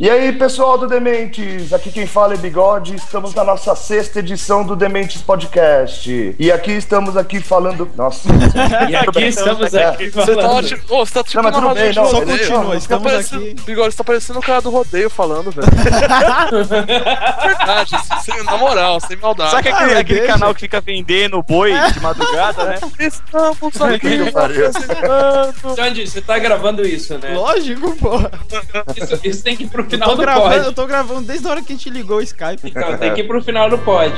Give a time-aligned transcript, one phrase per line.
[0.00, 4.64] E aí, pessoal do Dementes, aqui quem fala é Bigode, estamos na nossa sexta edição
[4.64, 6.36] do Dementes Podcast.
[6.38, 7.90] E aqui estamos aqui falando...
[7.96, 8.28] Nossa.
[8.88, 10.26] e aqui estamos aqui falando...
[10.26, 10.82] Você tá, ótimo.
[10.88, 13.56] oh, você tá tipo não, tudo bem, não, Só continua, estamos tá aqui...
[13.66, 15.66] Bigode, você tá parecendo o cara do rodeio falando, velho.
[17.44, 19.50] Verdade, sem, na moral, sem maldade.
[19.50, 22.78] Sabe aquele, ah, aquele canal que fica vendendo boi de madrugada, né?
[23.00, 24.18] Estamos aqui
[25.74, 27.34] Sandy, você tá gravando isso, né?
[27.34, 28.30] Lógico, porra.
[28.96, 30.66] Isso, isso tem que ir pro final do gravando, pod.
[30.66, 32.68] Eu tô gravando desde a hora que a gente ligou o Skype.
[32.78, 34.14] Então, tem que ir pro final do pod.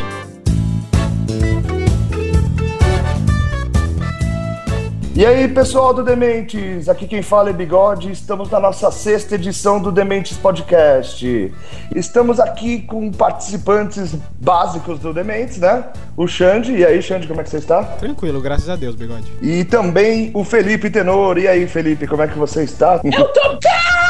[5.15, 9.80] E aí, pessoal do Dementes, aqui quem fala é Bigode, estamos na nossa sexta edição
[9.80, 11.53] do Dementes Podcast.
[11.95, 15.85] Estamos aqui com participantes básicos do Dementes, né?
[16.16, 17.83] O Xande, e aí, Xande, como é que você está?
[17.83, 19.30] Tranquilo, graças a Deus, Bigode.
[19.43, 23.01] E também o Felipe Tenor, e aí, Felipe, como é que você está?
[23.05, 24.10] Eu tô bem!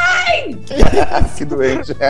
[1.37, 1.91] que doente.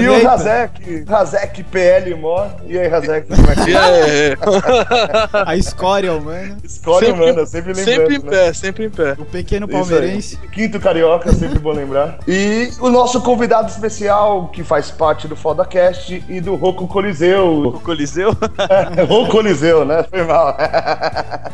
[0.00, 4.36] e o Razek, Razek PL Mó, e aí, Razek, como é que yeah.
[5.46, 6.56] A escória humana.
[6.64, 7.94] Escória sempre, humana, sempre lembrando.
[7.94, 8.30] Sempre em né?
[8.30, 9.16] pé, sempre em pé.
[9.18, 10.36] O pequeno palmeirense.
[10.52, 12.18] Quinto carioca, sempre bom lembrar.
[12.26, 17.68] E o nosso convidado especial, que faz parte do FodaCast e do Roco Coliseu.
[17.68, 18.30] O Coliseu?
[18.68, 20.04] É, Roco Coliseu, né?
[20.08, 20.56] Foi mal.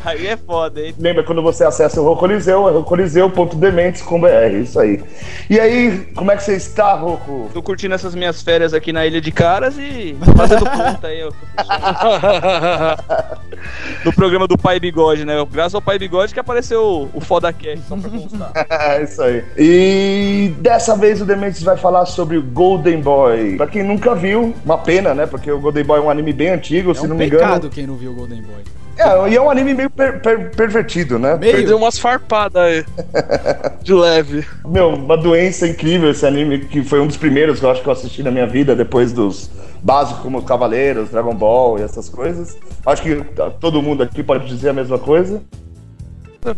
[0.03, 0.95] Aí é foda, hein?
[0.97, 5.01] Lembra quando você acessa o Roco Coliseu, é rocoliseu.dementes.br, isso aí.
[5.49, 7.49] E aí, como é que você está, Roco?
[7.53, 11.21] Tô curtindo essas minhas férias aqui na Ilha de Caras e fazendo conta aí.
[14.05, 15.33] no programa do Pai Bigode, né?
[15.51, 18.51] Graças ao Pai Bigode que apareceu o Foda Cast, só pra constar.
[18.91, 19.43] É isso aí.
[19.57, 23.57] E dessa vez o Dementes vai falar sobre o Golden Boy.
[23.57, 25.25] Pra quem nunca viu, uma pena, né?
[25.25, 27.43] Porque o Golden Boy é um anime bem antigo, é se um não me engano.
[27.43, 28.63] pecado quem não viu o Golden Boy.
[28.97, 31.35] É, e é um anime meio per, per, pervertido, né?
[31.35, 31.53] Meio.
[31.53, 32.85] Perdeu umas farpadas aí.
[33.81, 34.45] de leve.
[34.65, 37.87] Meu, uma doença incrível esse anime, que foi um dos primeiros que eu acho que
[37.87, 39.49] eu assisti na minha vida, depois dos
[39.81, 42.57] básicos como Cavaleiros, Dragon Ball e essas coisas.
[42.85, 43.23] Acho que
[43.59, 45.41] todo mundo aqui pode dizer a mesma coisa.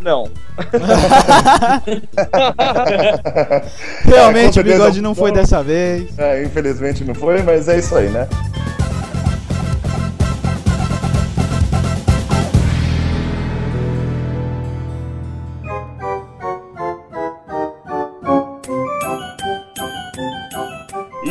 [0.01, 0.29] Não.
[4.05, 6.17] Realmente É, o bigode não não foi dessa vez.
[6.17, 8.27] É, infelizmente não foi, mas é isso aí, né?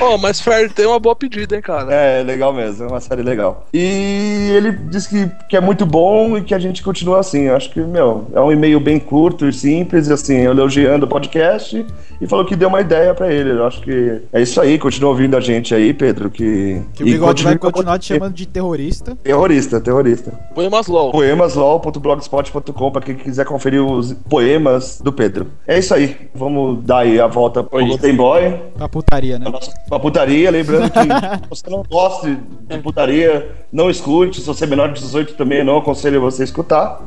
[0.00, 1.92] Ô, mas Fair tem uma boa pedida, hein, cara.
[1.92, 3.66] É, legal mesmo, é uma série legal.
[3.72, 7.42] E ele disse que, que é muito bom e que a gente continua assim.
[7.42, 11.84] Eu acho que, meu, é um e-mail bem curto e simples, assim, elogiando o podcast
[12.20, 13.50] e falou que deu uma ideia pra ele.
[13.50, 16.82] Eu acho que é isso aí, continua ouvindo a gente aí, Pedro, que...
[16.94, 19.16] Que o bigode vai continuar te chamando de terrorista.
[19.22, 20.32] Terrorista, terrorista.
[20.54, 21.12] Poemas LOL.
[21.12, 25.48] Poemaslaw.blogspot.com pra quem quiser conferir os poemas do Pedro.
[25.66, 27.84] É isso aí, vamos dar aí a volta pro.
[27.84, 28.60] Golden Boy.
[28.76, 29.46] Pra putaria, né?
[29.88, 31.06] Pra putaria, lembrando que se
[31.48, 34.40] você não gosta de putaria, não escute.
[34.40, 37.02] Se você é menor de 18 também, não aconselho você a escutar.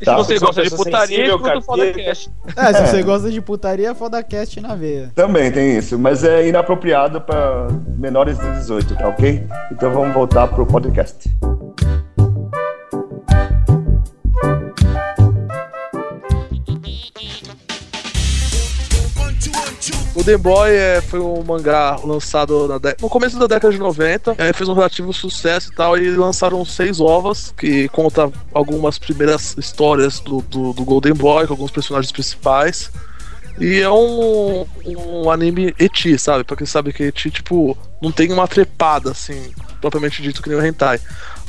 [0.00, 0.14] É Tá?
[0.14, 2.30] um você gosta de putaria, escuta o Fodacast.
[2.56, 5.10] É, se você gosta de putaria, Fodacast na veia.
[5.14, 9.46] Também tem isso, mas é inapropriado para menores de 18, tá ok?
[9.72, 11.30] Então vamos voltar pro podcast.
[20.18, 24.52] Golden Boy é, foi um mangá lançado dé- no começo da década de 90, é,
[24.52, 30.18] fez um relativo sucesso e tal, e lançaram seis ovas, que conta algumas primeiras histórias
[30.18, 32.90] do, do, do Golden Boy, com alguns personagens principais.
[33.60, 36.42] E é um, um anime eti, sabe?
[36.42, 40.58] Pra quem sabe que eti, tipo, não tem uma trepada, assim, propriamente dito que nem
[40.58, 40.98] o hentai.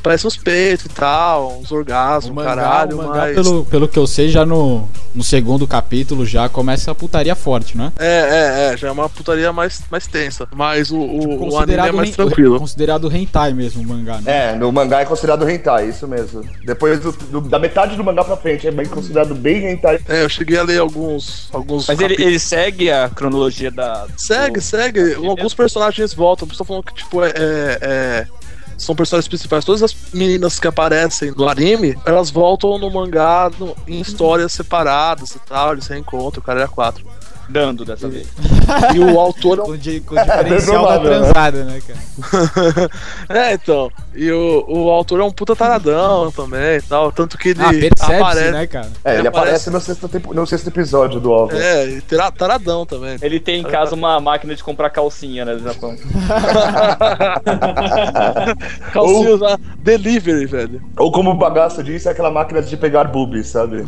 [0.02, 3.36] Parece uns peitos e tal, uns orgasmos, mangá, caralho, mangá mas...
[3.36, 7.78] pelo, pelo que eu sei, já no, no segundo capítulo já começa a putaria forte,
[7.78, 7.92] né?
[8.00, 10.48] É, é, é, já é uma putaria mais, mais tensa.
[10.56, 12.60] Mas o, o, o anime é mais tranquilo.
[12.60, 14.52] considerado hentai mesmo o mangá, né?
[14.52, 16.44] É, no mangá é considerado hentai, isso mesmo.
[16.66, 20.00] Depois do- do- da metade do mangá pra frente é bem considerado bem hentai.
[20.08, 21.50] É, eu cheguei a ler alguns.
[21.52, 24.08] alguns Mas ele, ele segue a cronologia da.
[24.16, 25.14] Segue, do- segue.
[25.16, 26.48] Alguns personagens voltam.
[26.50, 27.30] Estou falando que, tipo, é.
[27.30, 28.28] é- é-
[28.80, 29.66] São personagens principais.
[29.66, 35.32] Todas as meninas que aparecem no anime, elas voltam no mangá no- em histórias separadas
[35.32, 35.74] e tal.
[35.74, 37.06] Eles reencontram, o cara é quatro.
[37.50, 38.28] Dando dessa vez.
[38.96, 41.18] E o autor é Com, di- com o diferencial da provável, né?
[41.20, 42.90] transada, né, cara?
[43.30, 43.90] É, então.
[44.14, 47.12] E o, o autor é um puta taradão também e tal.
[47.12, 48.52] Tanto que ele Ah, aparece.
[48.52, 48.90] né, cara?
[49.04, 51.58] É, ele Ele aparece no sexto, tempo- no sexto episódio do OVA.
[51.58, 53.18] É, e tera- taradão também.
[53.22, 55.96] Ele tem em casa uma máquina de comprar calcinha, né, do Japão.
[58.94, 60.82] Calcinhas lá, delivery, velho.
[60.98, 63.84] Ou como o bagaço disse, é aquela máquina de pegar boobies, sabe?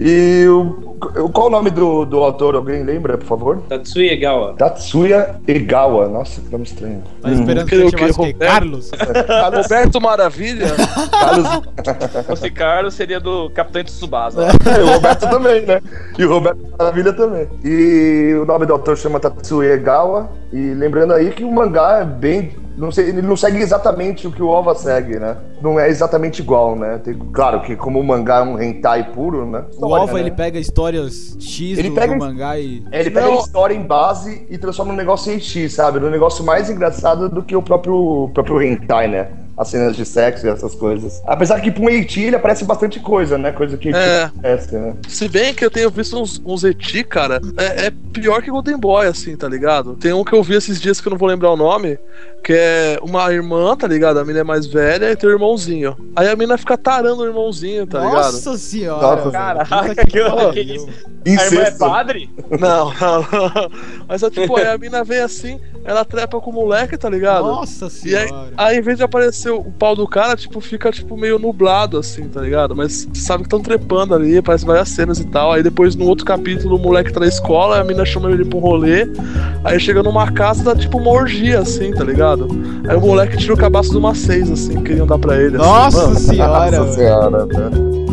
[0.00, 0.96] e o-
[1.28, 2.54] qual o nome do, do autor?
[2.54, 3.62] Alguém lembra, por favor?
[3.68, 4.54] Tatsuya Egawa.
[4.56, 6.08] Tatsuya Egawa.
[6.08, 7.02] Nossa, que nome estranho.
[7.20, 7.78] Tá esperando que Hum.
[7.80, 8.32] ele O chamasse que, o quê?
[8.32, 8.52] Roberto?
[8.52, 8.90] Carlos?
[8.90, 10.66] Carlos, Roberto Maravilha.
[11.10, 11.48] Carlos,
[12.26, 14.46] Fosse Carlos, seria do Capitão Tsubasa.
[14.76, 15.80] É, o Roberto também, né?
[16.18, 17.48] E o Roberto Maravilha também.
[17.64, 20.30] E o nome do autor chama Tatsuya Egawa.
[20.52, 22.52] E lembrando aí que o mangá é bem.
[22.76, 25.36] Não sei, ele não segue exatamente o que o OVA segue, né?
[25.60, 26.98] Não é exatamente igual, né?
[26.98, 29.64] Tem- claro que como o mangá é um hentai puro, né?
[29.76, 30.20] O OVA, né?
[30.20, 32.82] ele pega histórias X Ele do, pega- do mangá e...
[32.90, 33.34] É, ele pega Não.
[33.34, 36.00] a história em base e transforma num negócio em X, sabe?
[36.00, 39.28] Num negócio mais engraçado do que o próprio, o próprio hentai, né?
[39.56, 41.22] As cenas de sexo e essas coisas.
[41.26, 43.52] Apesar que pra um Eiti ele aparece bastante coisa, né?
[43.52, 44.24] Coisa que É.
[44.24, 44.94] aparece, né?
[45.08, 48.78] Se bem que eu tenho visto uns, uns eti, cara, é, é pior que Golden
[48.78, 49.94] Boy, assim, tá ligado?
[49.96, 51.98] Tem um que eu vi esses dias que eu não vou lembrar o nome,
[52.42, 54.18] que é uma irmã, tá ligado?
[54.18, 55.96] A mina é mais velha e tem um irmãozinho.
[56.16, 58.14] Aí a mina fica tarando o irmãozinho, tá ligado?
[58.14, 59.16] Nossa senhora!
[59.16, 60.06] Nossa, caraca,
[60.52, 60.88] que isso?
[61.26, 62.30] A irmã é padre?
[62.58, 63.70] Não, não, não.
[64.08, 67.44] Mas é tipo, aí a mina vem assim, ela trepa com o moleque, tá ligado?
[67.46, 68.50] Nossa E aí, senhora!
[68.56, 72.28] aí, em vez de aparecer o pau do cara, tipo, fica, tipo, meio nublado, assim,
[72.28, 72.74] tá ligado?
[72.76, 75.52] Mas você sabe que estão trepando ali, aparece várias cenas e tal.
[75.52, 78.58] Aí depois, no outro capítulo, o moleque tá na escola, a mina chama ele pra
[78.58, 79.06] um rolê.
[79.64, 82.48] Aí chega numa casa, dá tipo uma orgia, assim, tá ligado?
[82.88, 85.56] Aí o moleque tira o cabaço de uma seis, assim, que queriam dar pra ele.
[85.56, 85.66] assim.
[85.66, 86.78] Nossa Mano, senhora!
[86.78, 88.11] Nossa senhora, velho.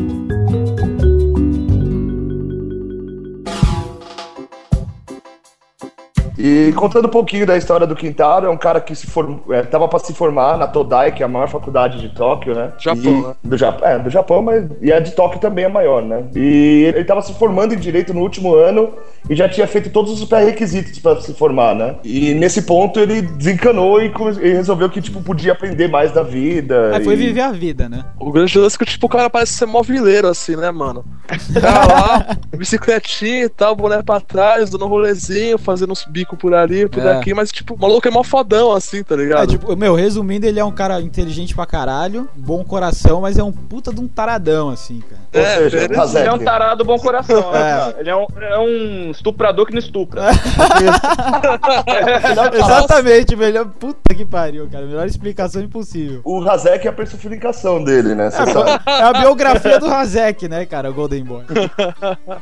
[6.39, 9.39] E contando um pouquinho da história do Quintaro, é um cara que se form...
[9.49, 12.71] é, tava para se formar na Todai, que é a maior faculdade de Tóquio, né?
[12.79, 13.33] Japão, E- né?
[13.43, 16.23] Do Japão, é, do Japão, mas e a de Tóquio também é maior, né?
[16.33, 18.93] E ele tava se formando em direito no último ano
[19.29, 21.95] e já tinha feito todos os pré-requisitos para se formar, né?
[22.05, 24.09] E nesse ponto ele desencanou e,
[24.41, 26.91] e resolveu que tipo podia aprender mais da vida.
[27.03, 28.05] Foi e- viver a vida, né?
[28.17, 31.03] O grande lance é que, tipo, o cara parece ser mó vileiro, assim, né, mano?
[31.59, 36.53] Cara lá, bicicletinha e tal, boné pra trás, dando um rolezinho, fazendo uns bicos por
[36.53, 37.17] ali, por É.
[37.17, 39.47] aqui, mas, tipo, o maluco é mó fodão, assim, tá É, ligado?
[39.49, 43.51] tipo, meu, resumindo, ele é um cara inteligente pra caralho, bom coração, mas é um
[43.51, 45.19] puta de um taradão, assim, cara.
[45.31, 46.01] É, seja.
[46.01, 46.21] Hazek.
[46.23, 47.77] Ele é um tarado bom coração, né, É.
[47.77, 47.95] cara?
[47.99, 50.23] Ele é um, é um estuprador que não estupra.
[52.53, 53.65] Exatamente, melhor.
[53.65, 54.85] Puta que pariu, cara.
[54.85, 56.21] Melhor explicação impossível.
[56.23, 58.29] O Hazek é a personificação dele, né?
[58.85, 60.89] É a biografia do Hazek, né, cara?
[60.89, 61.43] O Golden Boy.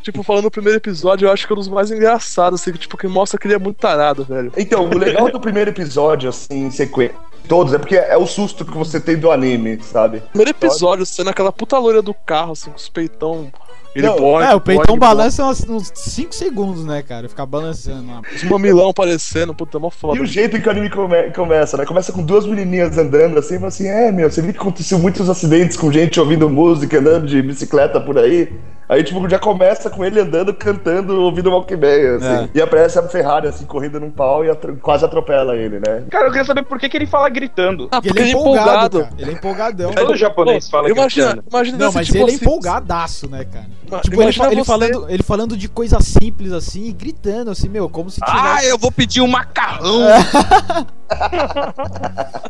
[0.01, 2.79] Tipo, falando no primeiro episódio, eu acho que é um dos mais engraçados, assim, que,
[2.79, 4.51] tipo, que mostra que ele é muito tarado, velho.
[4.57, 7.15] Então, o legal do primeiro episódio, assim, em sequência,
[7.48, 10.22] todos, é porque é o susto que você tem do anime, sabe?
[10.31, 13.51] Primeiro episódio, sendo aquela puta loira do carro, assim, com os peitão.
[13.96, 17.27] Ele Não, boy, É, o peitão boy, balança uns- uns 5 segundos, né, cara?
[17.27, 18.22] Ficar balançando lá.
[18.36, 20.17] Os mamilão aparecendo, puta, é mó foda.
[20.19, 21.86] E o jeito que o anime come- começa, né?
[21.86, 25.00] Começa com duas menininhas andando assim, e fala assim, é, meu, você viu que aconteceu
[25.00, 28.53] muitos acidentes com gente ouvindo música, andando de bicicleta por aí?
[28.89, 32.25] Aí, tipo, já começa com ele andando, cantando, ouvindo Walkman, assim.
[32.46, 32.50] É.
[32.56, 36.03] E aparece a Ferrari, assim, correndo num pau e atro- quase atropela ele, né?
[36.10, 37.89] Cara, eu queria saber por que, que ele fala gritando.
[37.91, 39.13] Ah, Porque porque ele é empolgado, cara.
[39.17, 39.91] Ele é empolgadão.
[39.91, 41.48] Todo japonês fala Imagina, gritando.
[41.50, 43.65] imagina Não, mas tipo, ele é assim, empolgadaço, né, cara?
[43.88, 47.89] ima- Tipo, ele, ele falando, ele falando de coisa simples assim e gritando, assim, meu,
[47.89, 48.38] como se tivesse.
[48.46, 50.08] Ah, eu vou pedir um macarrão.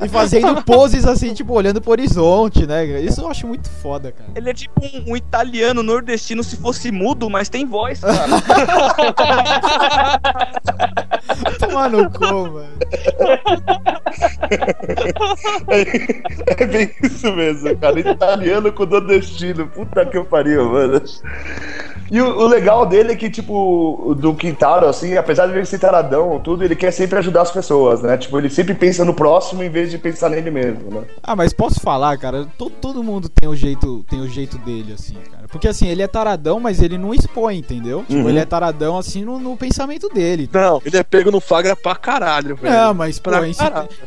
[0.04, 2.86] E fazendo poses assim, tipo, olhando pro horizonte, né?
[3.02, 4.30] Isso eu acho muito foda, cara.
[4.36, 8.18] Ele é tipo um, um italiano nordestino se fosse mudo, mas tem voz, cara.
[11.60, 12.68] Tomar no cu, mano.
[15.68, 18.00] É, é bem isso mesmo, cara.
[18.00, 19.68] Italiano com nordestino.
[19.68, 21.02] Puta que eu pariu, mano.
[22.10, 25.80] E o, o legal dele é que, tipo, do Quintaro, assim, apesar de ele ser
[25.80, 28.18] taradão, tudo, ele quer sempre ajudar as pessoas, né?
[28.18, 31.02] Tipo, ele sempre pensa no próximo em vez de pensar nele mesmo, né?
[31.22, 32.48] Ah, mas posso falar, cara?
[32.58, 35.48] To- todo mundo tem o jeito, tem o jeito dele, assim, cara.
[35.50, 38.04] Porque assim, ele é taradão, mas ele não expõe, entendeu?
[38.08, 38.30] Tipo, Uhum.
[38.30, 40.50] ele é taradão assim no, no pensamento dele.
[40.52, 42.74] Não, ele é pego no flagra pra caralho, velho.
[42.74, 43.54] Não, mas pô, em,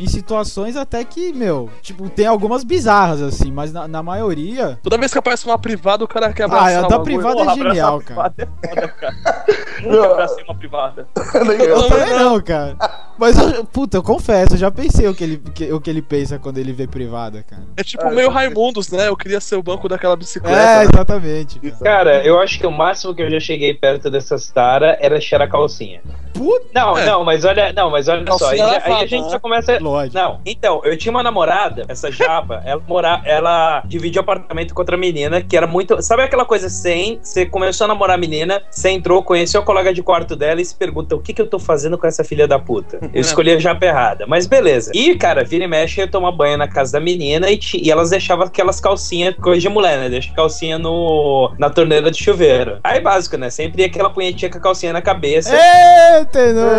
[0.01, 4.79] em situações até que, meu, tipo, tem algumas bizarras, assim, mas na, na maioria.
[4.83, 7.41] Toda vez que aparece uma privada, o cara quer Ah, abraçar a o da privada
[7.43, 8.31] é genial, cara.
[8.31, 9.17] privada é foda, cara.
[9.85, 9.91] Não.
[9.93, 11.09] Nunca abracei uma privada.
[11.17, 12.77] Eu também não, cara.
[13.19, 16.03] Mas, eu, puta, eu confesso, eu já pensei o que ele, que- o que ele
[16.03, 17.63] pensa quando ele vê privada, cara.
[17.77, 19.09] É tipo Ah, meio Raimundos, né?
[19.09, 20.59] Eu queria ser o banco daquela bicicleta.
[20.59, 21.59] É, exatamente.
[21.61, 21.77] Cara.
[21.83, 25.49] Cara, eu acho que o máximo que eu já cheguei perto dessas tara era cheirar
[25.49, 26.01] calcinha.
[26.33, 27.05] Puta, Não, É.
[27.05, 29.31] não, mas olha, não, mas olha só, aí, aí a gente né?
[29.31, 29.79] já começa.
[29.81, 30.17] lógico.
[30.17, 34.97] Não, então, eu tinha uma namorada, essa japa, ela mora, ela dividia apartamento com outra
[34.97, 36.01] menina, que era muito.
[36.01, 37.19] Sabe aquela coisa sem?
[37.23, 40.65] Você começou a namorar a menina, você entrou, conheceu o colega de quarto dela e
[40.65, 42.99] se pergunta: o que, que eu tô fazendo com essa filha da puta?
[43.13, 44.25] Eu escolhi a japa errada.
[44.27, 44.93] Mas beleza.
[44.95, 47.91] E, cara, vira e mexe, eu ia tomar banho na casa da menina e, e
[47.91, 50.09] elas deixavam aquelas calcinhas, coisa de mulher, né?
[50.09, 52.79] Deixa calcinha no, na torneira de chuveiro.
[52.85, 53.51] Aí, básico, né?
[53.51, 55.51] Sempre aquela punhetinha com a calcinha na cabeça.
[55.55, 56.71] Eita, não.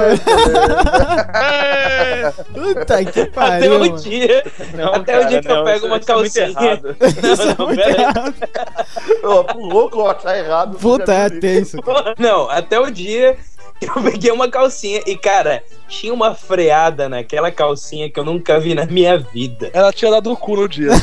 [2.53, 3.75] Puta que Até pariu.
[3.75, 3.98] o mano.
[4.00, 4.44] dia.
[4.74, 6.46] Não, Até o dia que eu pego uma isso é muito calcinha.
[6.48, 6.96] errado.
[7.01, 8.01] É Não, muito pera aí.
[8.01, 8.34] errado.
[9.58, 10.77] Louco achar errado.
[10.77, 11.82] Puta, é tenso.
[11.82, 12.15] cara.
[12.18, 13.38] Não, até o dia
[13.80, 18.60] que eu peguei uma calcinha e, cara, tinha uma freada naquela calcinha que eu nunca
[18.60, 19.72] vi na minha vida.
[19.74, 20.89] Ela tinha dado o cu no dia.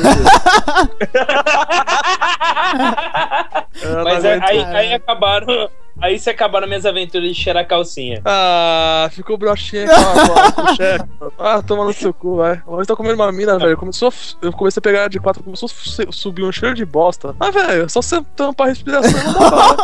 [4.05, 5.71] Mas não aí, aí acabaram.
[6.01, 8.21] Aí se acabaram minhas aventuras de cheirar calcinha.
[8.25, 11.29] Ah, ficou broxinha com.
[11.39, 12.61] Ah, toma no seu cu, vai.
[12.67, 13.77] Hoje tá comendo uma mina, velho.
[13.77, 14.13] Começou,
[14.43, 17.35] eu comecei a pegar de quatro, começou a subir um cheiro de bosta.
[17.39, 19.77] Ah, velho, só você tampar a respiração não dá?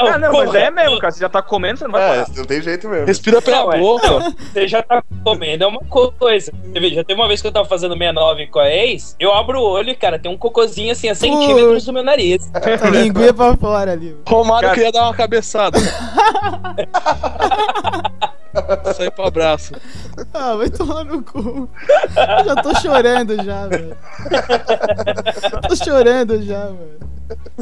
[0.00, 1.12] Ah, não, mas é mesmo, cara.
[1.12, 3.06] Você já tá comendo, você não vai É, não tem jeito mesmo.
[3.06, 3.78] Respira pela Não, é.
[3.78, 4.34] boca.
[4.52, 6.52] Você já tá comendo, é uma coisa.
[6.64, 9.32] Você vê, já tem uma vez que eu tava fazendo 69 com a ex, eu
[9.32, 12.50] abro o olho e, cara, tem um cocôzinho assim a centímetros do meu nariz.
[12.90, 14.16] Linguinha pra fora ali.
[14.60, 15.78] Cara- queria dar uma cabeçada.
[18.94, 19.72] Sai pro abraço.
[20.34, 21.70] Ah, vai tomar no cu.
[22.38, 23.96] Eu já tô chorando já, velho.
[25.68, 27.00] Tô chorando já, velho.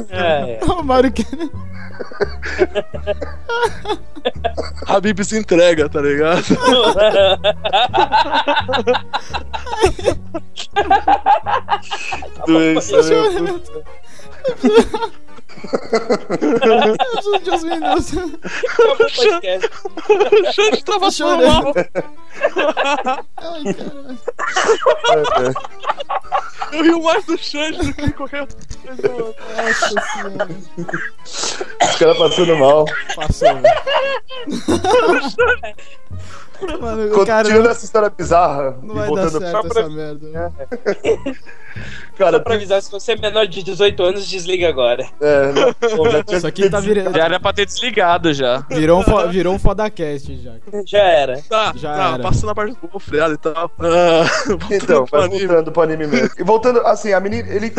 [0.09, 0.59] É.
[0.65, 1.25] O Mário que.
[4.85, 6.43] Habib se entrega, tá ligado?
[12.45, 13.01] Doença, Tô
[15.61, 16.59] né?
[16.59, 16.87] chorando.
[16.87, 18.11] Eu preciso de uns minutos.
[18.67, 21.63] Acabou o Xande tava Tô passando chorando.
[21.63, 21.73] mal.
[23.37, 25.55] Ai, caralho.
[26.71, 29.35] Eu rio mais do Xande do que qualquer pessoa.
[29.57, 30.47] Nossa senhora.
[31.81, 32.85] Os caras passando mal.
[33.15, 33.75] Passou, velho.
[36.79, 38.77] Mano, o cara Continuando não, essa história bizarra.
[38.83, 40.27] não vai dar certo pra- essa merda.
[40.27, 40.51] né?
[42.17, 45.05] Cara, Só pra avisar, se você é menor de 18 anos, desliga agora.
[45.19, 47.15] é, não, pô, já tinha Isso aqui tá virando.
[47.17, 48.63] Já era pra ter desligado já.
[48.69, 50.51] Virou um, fo- virou um fodacast já.
[50.85, 51.41] Já era.
[51.49, 52.23] Tá, Já tá, era.
[52.23, 53.71] passando a parte do freado e tal.
[53.79, 54.25] Ah,
[54.71, 55.47] Então, mas anime.
[55.47, 56.29] voltando pro anime mesmo.
[56.37, 57.71] E voltando, assim, a menina, ele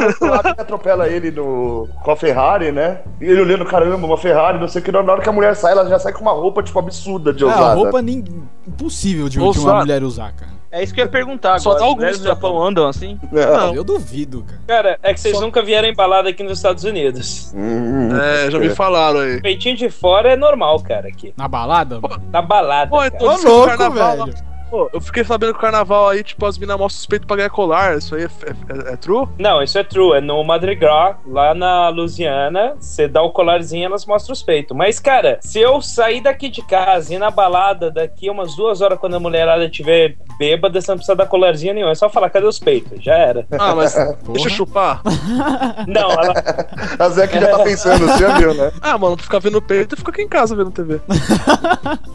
[0.59, 3.01] atropela ele no, com a Ferrari, né?
[3.21, 4.93] E ele olhando, caramba, uma Ferrari, não sei o que.
[4.93, 7.45] Na hora que a mulher sai, ela já sai com uma roupa, tipo, absurda de
[7.45, 7.75] Ah, ousada.
[7.75, 8.25] roupa nem,
[8.67, 10.62] impossível de, de uma mulher usar, cara.
[10.73, 11.91] É isso que eu ia perguntar Só agora.
[11.95, 13.21] mulheres gosto, do Japão andam assim?
[13.31, 13.75] Não.
[13.75, 14.61] Eu duvido, cara.
[14.67, 17.53] Cara, é que vocês nunca vieram embalada aqui nos Estados Unidos.
[17.55, 18.09] Hum.
[18.17, 19.41] É, já me falaram aí.
[19.43, 21.35] Peitinho de fora é normal, cara, aqui.
[21.37, 22.01] Na balada?
[22.33, 22.91] Na balada.
[22.91, 23.13] Pô, cara.
[23.15, 24.52] então Ô, diz que o louco, carnaval- velho.
[24.73, 27.51] Pô, eu fiquei sabendo que o carnaval aí, tipo, as minas mostram suspeito pra ganhar
[27.51, 27.99] colar.
[27.99, 29.29] Isso aí é, é, é- é true?
[29.39, 30.17] Não, isso é true.
[30.17, 32.75] É no Madre Gras, lá na Louisiana.
[32.81, 34.75] Você dá o colarzinho elas mostram os peitos.
[34.75, 38.81] Mas, cara, se eu sair daqui de casa e ir na balada daqui umas duas
[38.81, 41.91] horas quando a mulherada estiver bêbada, você não precisa dar colarzinho nenhum.
[41.91, 43.05] É só falar, cadê os peitos?
[43.05, 43.47] Já era.
[43.59, 43.93] Ah, mas
[44.33, 45.03] deixa eu chupar.
[45.87, 46.33] Não, ela.
[46.99, 48.73] A Zé que já tá pensando, você já viu, né?
[48.81, 50.99] Ah, mano, ficar vendo peito e fica aqui em casa vendo TV.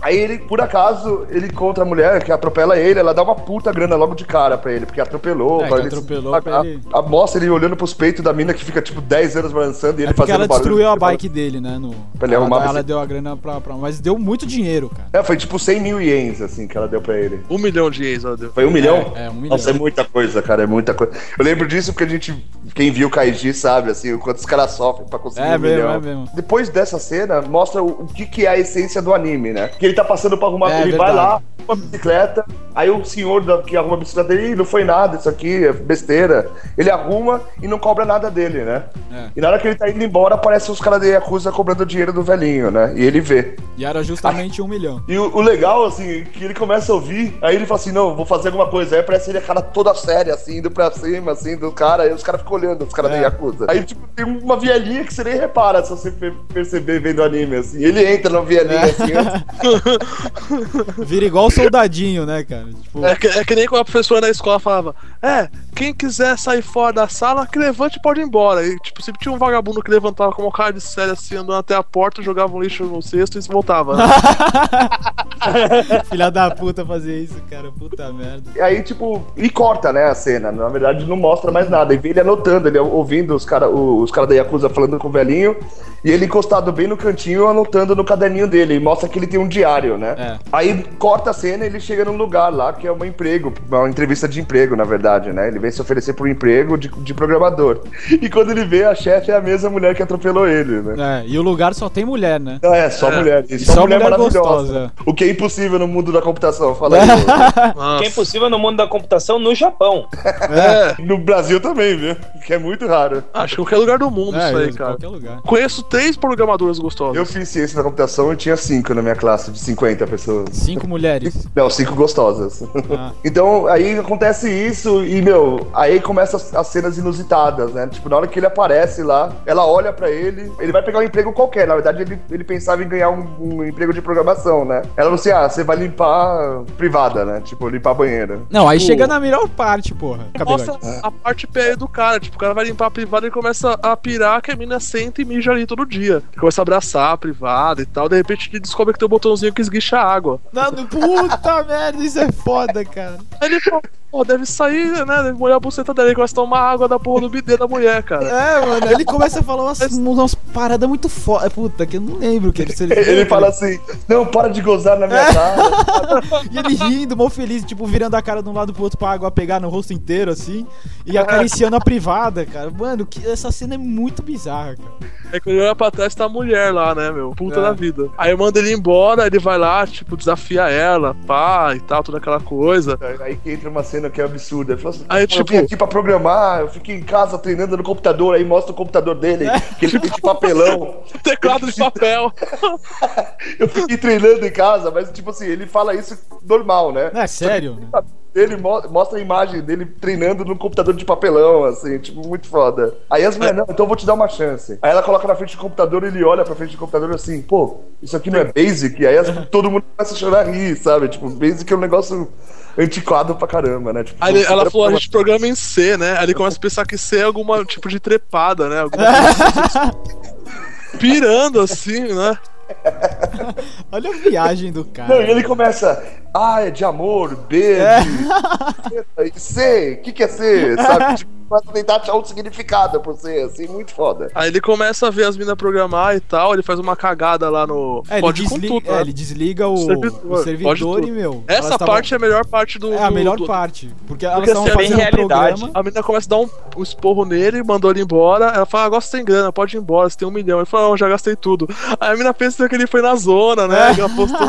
[0.01, 3.35] Aí ele, por acaso, ele encontra a mulher que atropelou atropela ele, ela dá uma
[3.35, 5.63] puta grana logo de cara pra ele, porque atropelou.
[5.63, 6.61] É, pra que ele atropelou pagar.
[6.61, 9.51] pra ele- A, mostra ele olhando pros peitos da mina que fica tipo 10 anos
[9.51, 10.63] balançando e ele É fazendo ela barulho.
[10.63, 11.77] destruiu a bike dele, né?
[11.79, 11.93] No...
[12.17, 13.75] Pra ele ela, arrumar a ela deu a grana pra, pra.
[13.75, 15.09] Mas deu muito dinheiro, cara.
[15.13, 17.41] É, foi tipo 100 mil ienes, assim, que ela deu pra ele.
[17.49, 18.51] Um milhão de ienes, ela deu.
[18.51, 19.13] Foi um milhão?
[19.15, 19.49] É, um milhão.
[19.49, 21.13] Nossa, é muita coisa, cara, é muita coisa.
[21.37, 22.33] Eu lembro disso porque a gente,
[22.77, 25.59] quem viu o Kaiji sabe, assim, o quanto os caras sofrem pra conseguir É um
[25.59, 25.91] mesmo, milhão.
[25.95, 26.29] é mesmo.
[26.33, 29.69] Depois dessa cena, mostra o, o que, que é a essência do anime, né?
[29.79, 31.15] Que ele tá passando pra arrumar, É, ele vai verdade.
[31.17, 34.83] lá, uma bicicleta, aí o senhor da- que arruma a bicicleta dele, "Ih, não foi
[34.85, 36.49] nada, isso aqui é besteira.
[36.77, 38.83] Ele arruma e não cobra nada dele, né?
[39.11, 39.25] É.
[39.35, 42.13] E na hora que ele tá indo embora, aparece os caras da Yakuza cobrando dinheiro
[42.13, 42.93] do velhinho, né?
[42.95, 43.55] E ele vê.
[43.75, 45.03] E era justamente um milhão.
[45.07, 48.15] E o, o legal, assim, que ele começa a ouvir, aí ele fala assim, não,
[48.15, 48.95] vou fazer alguma coisa.
[48.95, 52.13] Aí aparece ele a cara toda séria, assim, indo pra cima, assim, do cara, aí
[52.13, 53.15] os caras ficam olhando, os caras É.
[53.15, 53.65] da Yakuza.
[53.69, 57.23] Aí, tipo, tem uma vielinha que você nem repara se você per- perceber vendo o
[57.23, 57.83] anime, assim.
[57.83, 58.83] Ele entra na vielinha, É.
[58.89, 62.65] assim, antes- Vira igual soldadinho, né, cara?
[62.83, 66.37] Tipo, É que, é que nem quando a professora na escola falava: É, quem quiser
[66.37, 68.65] sair fora da sala, que levante e pode ir embora.
[68.65, 71.55] E, tipo, sempre tinha um vagabundo que levantava com uma cara de sério assim, andando
[71.57, 73.95] até a porta, jogava um lixo no cesto e voltava.
[73.97, 74.03] né?
[76.09, 77.71] filha da puta fazer isso, cara.
[77.71, 78.49] Puta merda.
[78.55, 80.51] E aí, tipo, e corta, né, a cena.
[80.51, 81.93] Na verdade, não mostra mais nada.
[81.93, 85.11] E vê ele anotando, ele ouvindo os caras os cara da Yakuza falando com o
[85.11, 85.55] velhinho,
[86.03, 88.75] e ele encostado bem no cantinho, anotando no caderninho dele.
[88.75, 90.15] E mostra que ele tem um diário, né?
[90.17, 90.37] É.
[90.51, 93.89] Aí corta a cena e ele chega num lugar lá que é um emprego, uma
[93.89, 95.47] entrevista de emprego, na verdade, né?
[95.47, 97.81] Ele vem se oferecer por um emprego de, de programador.
[98.19, 101.23] E quando ele vê, a chefe é a mesma mulher que atropelou ele, né?
[101.23, 102.57] É, e o lugar só tem mulher, né?
[102.63, 103.45] Não, é, só mulher.
[103.49, 104.39] E E só, só mulher, mulher maravilhosa.
[104.39, 104.91] gostosa.
[105.05, 107.07] O que é impossível no mundo da computação, fala aí.
[107.75, 107.99] Nossa.
[107.99, 110.07] Que é impossível no mundo da computação no Japão.
[110.49, 112.15] É, no Brasil também, viu?
[112.45, 113.23] Que é muito raro.
[113.33, 114.91] acho que qualquer lugar do mundo É, isso aí, em cara.
[114.91, 115.41] qualquer lugar.
[115.41, 117.15] Conheço três programadoras gostosas.
[117.15, 120.49] Eu fiz ciência da computação e tinha cinco na minha classe, de 50 pessoas.
[120.51, 121.47] Cinco mulheres.
[121.55, 122.63] Não, cinco gostosas.
[122.97, 123.11] Ah.
[123.25, 127.87] Então, aí acontece isso e, meu, aí começam as, as cenas inusitadas, né?
[127.87, 131.03] Tipo, na hora que ele aparece lá, ela olha pra ele, ele vai pegar um
[131.03, 131.67] emprego qualquer.
[131.67, 134.77] Na verdade, ele, ele pensava em ganhar um, um emprego de programação, né?
[134.95, 137.41] Ela falou assim: ah, você vai limpar privada, né?
[137.41, 138.39] Tipo, limpar banheira.
[138.49, 140.27] Não, aí Tipo, chega na melhor parte, porra.
[140.45, 140.99] Mostra Cabelete.
[141.03, 143.97] a parte PE do cara, tipo, o cara vai limpar a privada e começa a
[143.97, 146.21] pirar que a mina senta e mija ali todo dia.
[146.39, 149.53] Começa a abraçar a privada e tal, de repente ele descobre que tem um botãozinho
[149.53, 150.39] que esguicha água.
[150.53, 153.17] Não, puta merda, isso é foda, cara.
[153.41, 155.23] Aí ele fala, pô, deve sair, né?
[155.23, 157.67] Deve molhar a buceta dele, ele começa a tomar água da porra do bidê da
[157.67, 158.25] mulher, cara.
[158.27, 161.49] É, mano, ele começa a falar umas, umas paradas muito foda.
[161.49, 164.97] Puta, que eu não lembro que ele se Ele fala assim: não, para de gozar
[164.97, 165.57] na minha cara.
[166.51, 169.11] E ele rindo, mó feliz, tipo, virando a cara de um lado pro outro pra
[169.11, 170.65] água pegar no rosto inteiro, assim.
[171.05, 172.71] E acariciando a privada, cara.
[172.71, 175.11] Mano, que, essa cena é muito bizarra, cara.
[175.31, 177.31] Aí quando ele olha pra trás tá a mulher lá, né, meu?
[177.31, 177.61] Puta É.
[177.61, 178.09] da vida.
[178.17, 182.39] Aí manda ele embora, ele vai lá, tipo, desafia ela, pá, e tal, toda aquela
[182.39, 182.97] coisa.
[183.21, 184.73] Aí que entra uma cena que é absurda.
[184.73, 187.37] Ele fala assim, Aí, "Pô, eu tipo- vim aqui pra programar, eu fiquei em casa
[187.37, 189.45] treinando no computador, aí mostra o computador dele,
[189.79, 191.01] que ele tem de papelão.
[191.23, 192.31] Teclado de papel.
[193.59, 197.11] Eu fiquei treinando em casa, mas tipo assim, ele fala isso normal, né?
[197.13, 197.87] É sério, né?
[198.35, 202.93] Ele mo- mostra a imagem dele treinando no computador de papelão, assim, tipo, muito foda.
[203.09, 204.77] Aí as mulheres, não, então eu vou te dar uma chance.
[204.81, 207.79] Aí ela coloca na frente do computador ele olha pra frente do computador assim, pô,
[208.01, 209.01] isso aqui não é basic?
[209.01, 211.07] E aí as- todo mundo começa a chorar e rir, sabe?
[211.07, 212.29] Tipo, basic é um negócio
[212.77, 214.03] antiquado pra caramba, né?
[214.03, 216.17] Tipo, Aí ela falou, a gente programa em C, né?
[216.17, 218.81] Aí ele começa a pensar que C é algum tipo de trepada, né?
[218.81, 220.97] Alguma coisa assim.
[220.99, 222.37] Pirando assim, né?
[223.91, 225.31] Olha a viagem do Não, e cara.
[225.31, 229.29] ele começa, ah, é de amor, B, de...
[229.35, 231.15] e C, o que que é C, sabe?
[231.17, 234.29] Tipo, começa a tentar achar um significado por C, assim, muito foda.
[234.35, 237.65] Aí ele começa a ver as minas programar e tal, ele faz uma cagada lá
[237.65, 238.03] no.
[238.09, 239.01] É, ele, Pode com desliga, tudo, é, né?
[239.01, 241.43] ele desliga o, Servidor, o servidor e, meu.
[241.47, 242.93] Essa parte é a melhor parte do.
[242.93, 243.93] é a melhor do- parte.
[244.07, 245.47] Porque elas Porque, estavam assim, é bem fazendo o realidade.
[245.61, 245.79] programa.
[245.79, 248.45] A menina começa a dar um, um esporro nele, mandou ele embora.
[248.47, 250.59] Ela fala: Agora você tem grana, pode ir embora, você tem um milhão.
[250.59, 251.67] Ele fala: Não, já gastei tudo.
[251.99, 253.91] Aí a menina pensa que ele foi na zona, né?
[253.91, 253.95] É.
[253.95, 254.47] Que ela postou-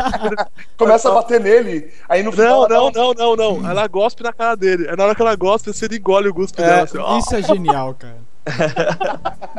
[0.76, 2.68] Começa a bater nele, aí no final...
[2.68, 3.70] Não, não, não, não, não.
[3.70, 4.88] Ela gospe na cara dele.
[4.88, 6.87] Aí na hora que ela gospe, você engole o guspe É, dela.
[6.88, 8.18] Assim, isso é genial, cara.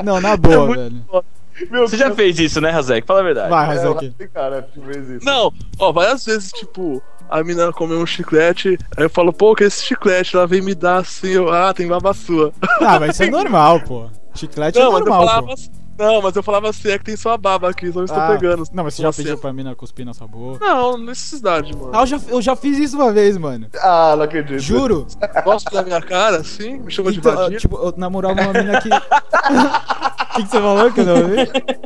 [0.03, 1.25] Não, na boa, muito velho.
[1.69, 3.05] Meu Você já fez isso, né, Razek?
[3.05, 3.49] Fala a verdade.
[3.49, 5.25] Vai, é, mas é cara fez isso.
[5.25, 9.63] Não, ó, várias vezes, tipo, a menina comeu um chiclete, aí eu falo, pô, que
[9.63, 10.35] é esse chiclete?
[10.35, 12.53] Ela vem me dar assim, eu, ah, tem baba sua.
[12.79, 14.09] Ah, mas isso é normal, pô.
[14.33, 15.55] Chiclete Não, é mas eu normal, falava pô.
[15.99, 18.63] Não, mas eu falava assim, é que tem sua baba aqui, só estou Ah, pegando.
[18.73, 20.65] Não, mas você já Você- pediu pra mina cuspir na sua boca?
[20.65, 21.91] Não, necessidade, mano.
[21.93, 23.67] Ah, eu já, eu já fiz isso uma vez, mano.
[23.81, 24.59] Ah, não acredito.
[24.59, 25.05] Juro.
[25.43, 27.59] Gosto da minha cara, assim, me chama de Então, vadinho.
[27.59, 28.89] tipo, eu namorava uma mina que.
[28.89, 28.91] O
[30.39, 31.35] que, que você falou que eu não ouvi?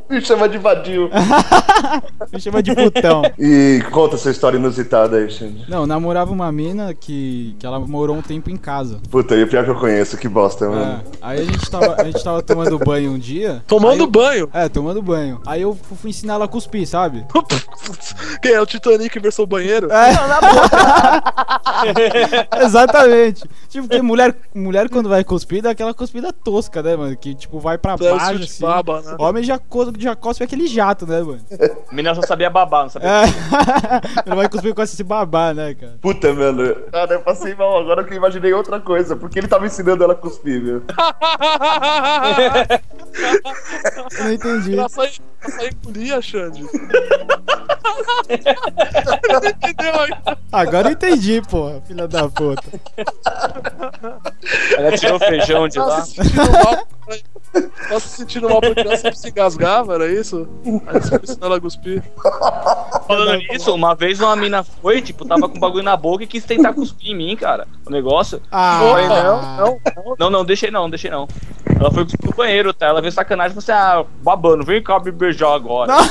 [0.09, 1.09] Me chama de vadio.
[2.31, 3.21] Me chama de putão.
[3.39, 5.65] E conta essa história inusitada aí, Xande.
[5.69, 8.99] Não, eu namorava uma mina que, que ela morou um tempo em casa.
[9.09, 11.03] Puta, e o pior que eu conheço, que bosta, É, mano.
[11.21, 13.63] aí a gente, tava, a gente tava tomando banho um dia.
[13.67, 14.49] Tomando eu- banho.
[14.53, 15.41] É, tomando banho.
[15.45, 17.25] Aí eu fui ensinar ela a cuspir, sabe?
[18.41, 19.89] Quem é o Titanic versão banheiro?
[19.91, 20.13] É.
[22.63, 23.43] Exatamente.
[23.69, 27.15] Tipo, porque mulher, mulher quando vai cuspir dá aquela cuspida tosca, né, mano?
[27.17, 28.61] Que tipo vai pra baixo de assim.
[28.61, 29.15] baba, né?
[29.19, 29.59] Homem já,
[29.97, 31.41] já cospe aquele jato, né, mano?
[31.91, 33.09] Menina só sabia babar, não sabia.
[33.09, 33.23] É.
[34.29, 35.97] Não vai cuspir com esse babá, né, cara?
[36.01, 36.75] Puta, mano.
[36.91, 39.15] Cara, eu passei mal agora que eu imaginei outra coisa.
[39.15, 40.83] Porque ele tava ensinando ela a cuspir, meu.
[43.95, 44.73] Eu não entendi.
[44.73, 46.63] Ela sai, ela sai engolia, Xande.
[49.45, 50.37] Entendeu aí?
[50.51, 52.63] Agora eu entendi, porra, filha da puta.
[54.77, 56.03] Ela tirou feijão de lá.
[57.11, 57.63] Se sentindo mal.
[57.87, 60.47] Tava se sentindo mal porque ela sempre se engasgava, era isso?
[60.87, 62.03] Aí você ensinou ela a cuspir.
[63.07, 66.43] Falando nisso, uma vez uma mina foi, tipo, tava com bagulho na boca e quis
[66.45, 67.67] tentar cuspir em mim, cara.
[67.85, 68.41] O negócio.
[68.51, 70.15] Ah, Foi, não, não, não.
[70.19, 71.27] Não, não, deixei não, deixei não.
[71.79, 72.85] Ela foi pro banheiro, tá?
[72.87, 75.93] Ela veio sacanagem e falou assim: ah, babando, vem cá me beijar agora.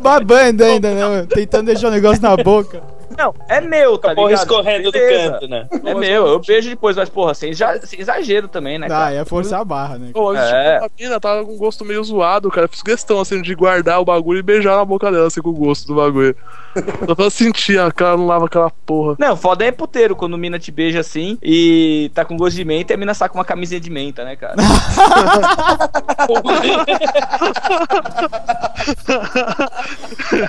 [0.00, 1.26] Babando ainda, né, mano?
[1.26, 2.82] Tentando deixar o negócio na boca.
[3.16, 4.42] Não, é meu, tá porra ligado?
[4.46, 5.32] escorrendo do Beleza.
[5.32, 5.66] canto, né?
[5.84, 9.14] É meu, eu beijo depois, mas porra, sem, exa- sem exagero também, né, Ah, cara?
[9.14, 10.10] é forçar a barra, né?
[10.12, 10.74] Pô, É.
[10.74, 12.64] tipo, a mina tava com um gosto meio zoado, cara.
[12.64, 15.50] Eu fiz questão, assim, de guardar o bagulho e beijar na boca dela, assim, com
[15.50, 16.34] o gosto do bagulho.
[17.06, 19.16] Só pra sentir, a cara não lava aquela porra.
[19.18, 22.92] Não, foda é puteiro quando mina te beija assim e tá com gosto de menta
[22.92, 24.54] e a mina saca uma camisinha de menta, né, cara?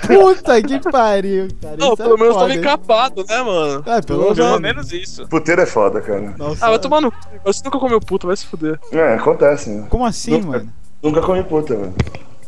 [0.06, 1.76] Puta que pariu, cara.
[1.76, 2.58] Não, Isso pelo é menos foda, tava hein?
[2.60, 3.82] encapado, né, mano?
[3.86, 4.92] É, pelo Pelo menos.
[4.92, 5.26] isso.
[5.28, 6.34] Puteiro é foda, cara.
[6.38, 7.18] Nossa, Ah, vai tomar no cu.
[7.44, 8.78] Você nunca comeu puta, vai se fuder.
[8.92, 9.86] É, acontece, né?
[9.88, 10.72] Como assim, Nunca- mano?
[11.02, 11.94] Nunca comi puta, mano.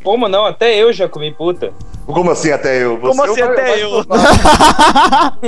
[0.05, 0.47] Como não?
[0.47, 1.73] Até eu já comi puta.
[2.07, 2.99] Como assim até eu?
[3.01, 4.05] Você Como assim vai- até vai- eu?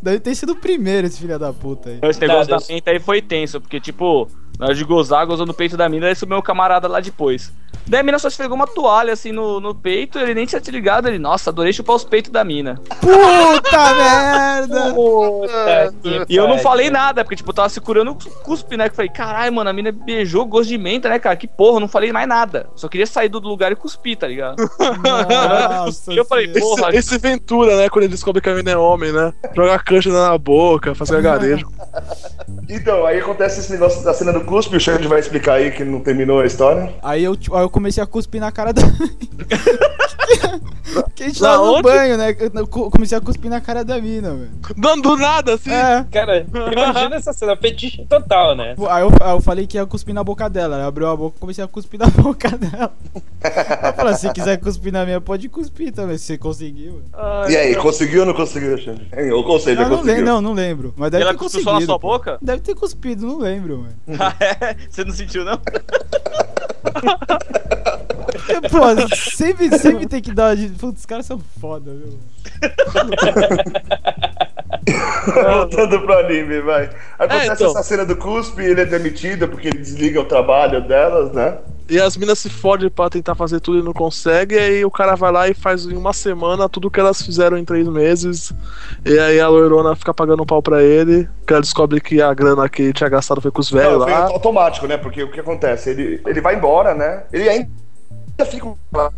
[0.00, 1.98] Deve ter sido o primeiro esse filho da puta aí.
[2.02, 4.28] Esse negócio Tá, da menta aí foi tenso, porque, tipo,
[4.58, 7.52] na hora de gozar, gozou no peito da mina, aí subiu meu camarada lá depois.
[7.86, 10.70] Daí a mina só esfregou uma toalha assim no, no peito, ele nem tinha te
[10.70, 12.78] ligado, ele, nossa, adorei chupar os peitos da mina.
[13.00, 14.92] Puta merda!
[14.94, 18.84] Puta que E eu não falei nada, porque, tipo, eu tava segurando o cuspe, né?
[18.84, 21.34] Que eu falei, caralho, mano, a mina beijou gosto de menta, né, cara?
[21.34, 22.68] Que porra, eu não falei mais nada.
[22.76, 24.56] Só queria sair do lugar e cuspir, tá ligado?
[25.28, 28.70] Nossa, E eu falei, porra, Esse, esse Ventura, né, quando ele descobre que a mina
[28.70, 29.32] é homem, né?
[29.54, 31.66] Joga a cancha na boca, faz gargarejo.
[32.70, 35.84] Então, aí acontece esse negócio da cena do cuspe, o Xande vai explicar aí que
[35.84, 36.94] não terminou a história.
[37.02, 38.82] Aí eu, tipo, aí eu comecei a cuspir na cara da.
[41.14, 42.34] que a gente tava no banho, né?
[42.54, 44.50] Eu co- comecei a cuspir na cara da mina, velho.
[44.76, 45.70] Dando do nada, assim.
[45.72, 46.04] É.
[46.10, 48.74] Cara, imagina essa cena, fetiche total, né?
[48.90, 50.76] Aí eu, aí eu falei que ia cuspir na boca dela.
[50.76, 52.92] Ela abriu a boca e comecei a cuspir na boca dela.
[53.42, 57.02] Eu falei, se quiser cuspir na minha, pode cuspir também, se você conseguiu.
[57.48, 59.06] E aí, conseguiu ou não conseguiu, Xande?
[59.12, 60.24] Eu não, conseguiu.
[60.24, 60.92] não, não lembro.
[60.96, 61.86] Mas deve ela ter cuspiu conseguido.
[61.86, 62.08] só na sua pô.
[62.08, 62.38] boca?
[62.42, 63.94] Deve ter cuspido, não lembro, mano.
[64.20, 64.76] Ah, é?
[64.90, 65.58] Você não sentiu, não?
[68.70, 70.56] Pô, sempre, sempre tem que dar.
[70.56, 72.18] de- Putz, os caras são foda, viu?
[75.34, 76.90] Voltando pro anime, vai.
[77.18, 77.70] Acontece É, então.
[77.70, 81.58] essa cena do cuspe, ele é demitido porque ele desliga o trabalho delas, né?
[81.88, 84.54] E as minas se fodem pra tentar fazer tudo e não consegue.
[84.54, 87.56] E aí o cara vai lá e faz em uma semana tudo que elas fizeram
[87.56, 88.52] em três meses.
[89.04, 91.28] E aí a loirona fica pagando um pau pra ele.
[91.46, 94.26] Que ela descobre que a grana que ele tinha gastado foi com os velhos lá.
[94.26, 94.98] automático, né?
[94.98, 95.90] Porque o que acontece?
[95.90, 97.24] Ele, ele vai embora, né?
[97.32, 97.87] Ele ainda
[98.44, 98.66] fica,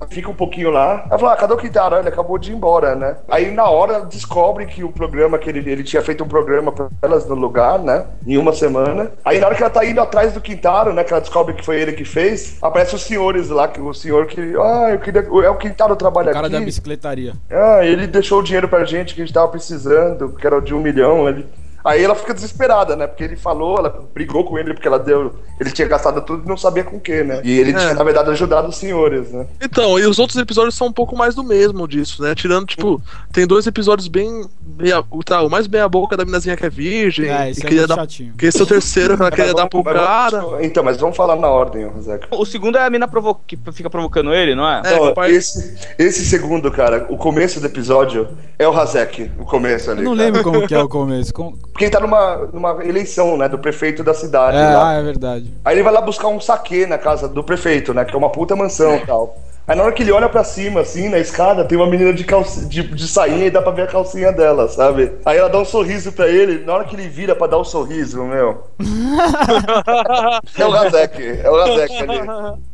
[0.09, 1.05] fica um pouquinho lá.
[1.11, 1.97] Aí fala, ah, cadê o Quintaro?
[1.97, 3.17] Ele acabou de ir embora, né?
[3.29, 6.89] Aí na hora descobre que o programa, que ele, ele tinha feito um programa pra
[7.03, 8.07] elas no lugar, né?
[8.27, 9.13] Em uma semana.
[9.25, 11.05] Aí na hora que ela tá indo atrás do Quintaro, né?
[11.05, 14.27] Que ela descobre que foi ele que fez, aparece os senhores lá, que o senhor
[14.27, 14.41] que.
[14.59, 15.21] Ah, eu queria.
[15.45, 16.57] É o Quintaro trabalha O cara aqui.
[16.57, 17.35] da bicicletaria.
[17.51, 20.75] Ah, ele deixou o dinheiro pra gente que a gente tava precisando, que era de
[20.75, 21.29] um milhão.
[21.29, 21.47] Ele...
[21.85, 23.07] Aí ela fica desesperada, né?
[23.07, 25.35] Porque ele falou, ela brigou com ele porque ela deu.
[25.59, 27.41] Ele tinha gastado tudo e não sabia com o que, né?
[27.45, 29.47] E ele tinha, na verdade, ajudado os senhores, né?
[29.63, 32.35] Então, e os outros episódios são um pouco mais do mesmo disso, né?
[32.35, 33.01] Tirando, tipo,
[33.33, 34.45] tem dois episódios bem.
[34.79, 37.29] meia- o, tá, o mais bem a boca da minazinha que é virgem.
[37.29, 37.97] É, e esse é queria muito dar.
[37.97, 38.35] chatinho.
[38.39, 40.41] Que esse é o terceiro que ela queria dar pro cara.
[40.41, 42.29] vamos- Então, mas vamos falar na ordem, ô, Zeca.
[42.31, 44.83] O segundo é a mina provo que fica provocando ele, não é?
[44.85, 49.45] É, Não, pai- esse, esse segundo, cara, o começo do episódio é o Hazek, o
[49.45, 50.01] começo ali.
[50.01, 50.25] Eu não cara.
[50.27, 51.33] lembro como que é o começo.
[51.35, 54.57] Com- Porque ele tá numa, numa eleição, né, do prefeito da cidade.
[54.57, 54.91] É, lá.
[54.91, 55.53] ah, é verdade.
[55.65, 58.05] Aí ele vai lá buscar um saque na casa do prefeito, né?
[58.05, 59.37] Que é uma puta mansão e tal.
[59.71, 62.25] Aí na hora que ele olha pra cima, assim, na escada, tem uma menina de,
[62.25, 62.67] calci...
[62.67, 65.13] de, de sainha e dá pra ver a calcinha dela, sabe?
[65.25, 67.61] Aí ela dá um sorriso pra ele, na hora que ele vira pra dar o
[67.61, 68.65] um sorriso, meu.
[70.59, 72.21] é o Razek, é o Razek ali.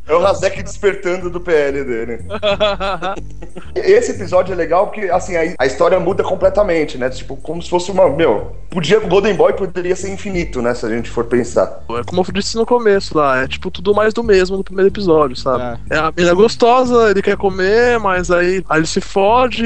[0.07, 2.19] É o Razek despertando do PL dele.
[3.75, 7.09] Esse episódio é legal porque, assim, a, a, história muda completamente, né?
[7.09, 8.09] Tipo, como se fosse uma.
[8.09, 8.99] Meu, podia.
[8.99, 10.73] O Golden Boy poderia ser infinito, né?
[10.73, 11.83] Se a gente for pensar.
[11.89, 14.89] É como eu disse no começo lá, é tipo tudo mais do mesmo no primeiro
[14.89, 15.79] episódio, sabe?
[15.89, 19.65] É, é a menina gostosa, ele quer comer, mas aí, aí ele se fode,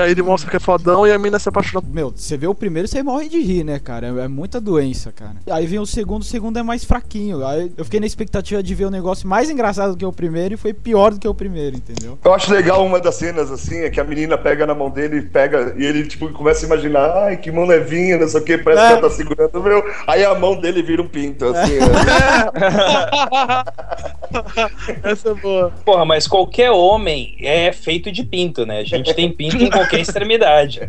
[0.00, 1.86] aí ele mostra que é fodão e a menina se apaixona.
[1.92, 4.06] Meu, você vê o primeiro, você morre de rir, né, cara?
[4.06, 5.36] É, é muita doença, cara.
[5.50, 7.46] Aí vem o segundo, o segundo é mais fraquinho.
[7.46, 10.12] Aí eu fiquei na expectativa de ver o um negócio mais engraçado do que o
[10.12, 12.18] primeiro e foi pior do que o primeiro, entendeu?
[12.24, 15.18] Eu acho legal uma das cenas, assim, é que a menina pega na mão dele
[15.18, 18.44] e pega, e ele, tipo, começa a imaginar, ai, que mão levinha, não sei o
[18.44, 18.86] que, parece é.
[18.86, 19.84] que ela tá segurando o meu.
[20.06, 21.78] Aí a mão dele vira um pinto, assim.
[21.78, 21.86] Né?
[25.02, 25.72] Essa é boa.
[25.84, 28.80] Porra, mas qualquer homem é feito de pinto, né?
[28.80, 30.80] A gente tem pinto em qualquer extremidade.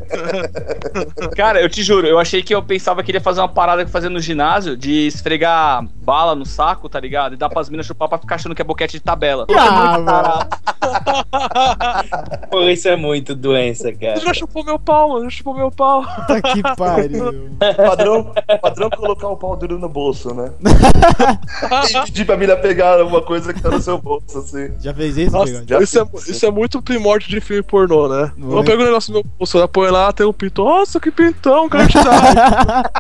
[1.36, 3.86] Cara, eu te juro, eu achei que eu pensava que ele ia fazer uma parada
[3.86, 7.34] que fazia no ginásio de esfregar bala no saco, tá ligado?
[7.34, 9.48] E dar pras minas chupar pra ficar achando que é boquete de tabela.
[9.58, 10.48] Ah,
[12.52, 14.20] Pô, isso é muito doença, cara.
[14.20, 15.24] Já chupou meu pau, mano.
[15.26, 16.04] Já chupou meu pau.
[16.28, 17.50] Tá que pariu.
[17.76, 20.52] Padrão, padrão colocar o pau duro no bolso, né?
[21.90, 24.72] e pedir pra mina pegar uma coisa que tá no seu bolso, assim.
[24.80, 28.32] Já fez isso, Nossa, já isso, é, isso é muito primórdio de filme pornô, né?
[28.38, 30.64] Eu pego o negócio no meu bolso, ela põe lá, tem um pinto.
[30.64, 32.92] Nossa, que pintão, dar.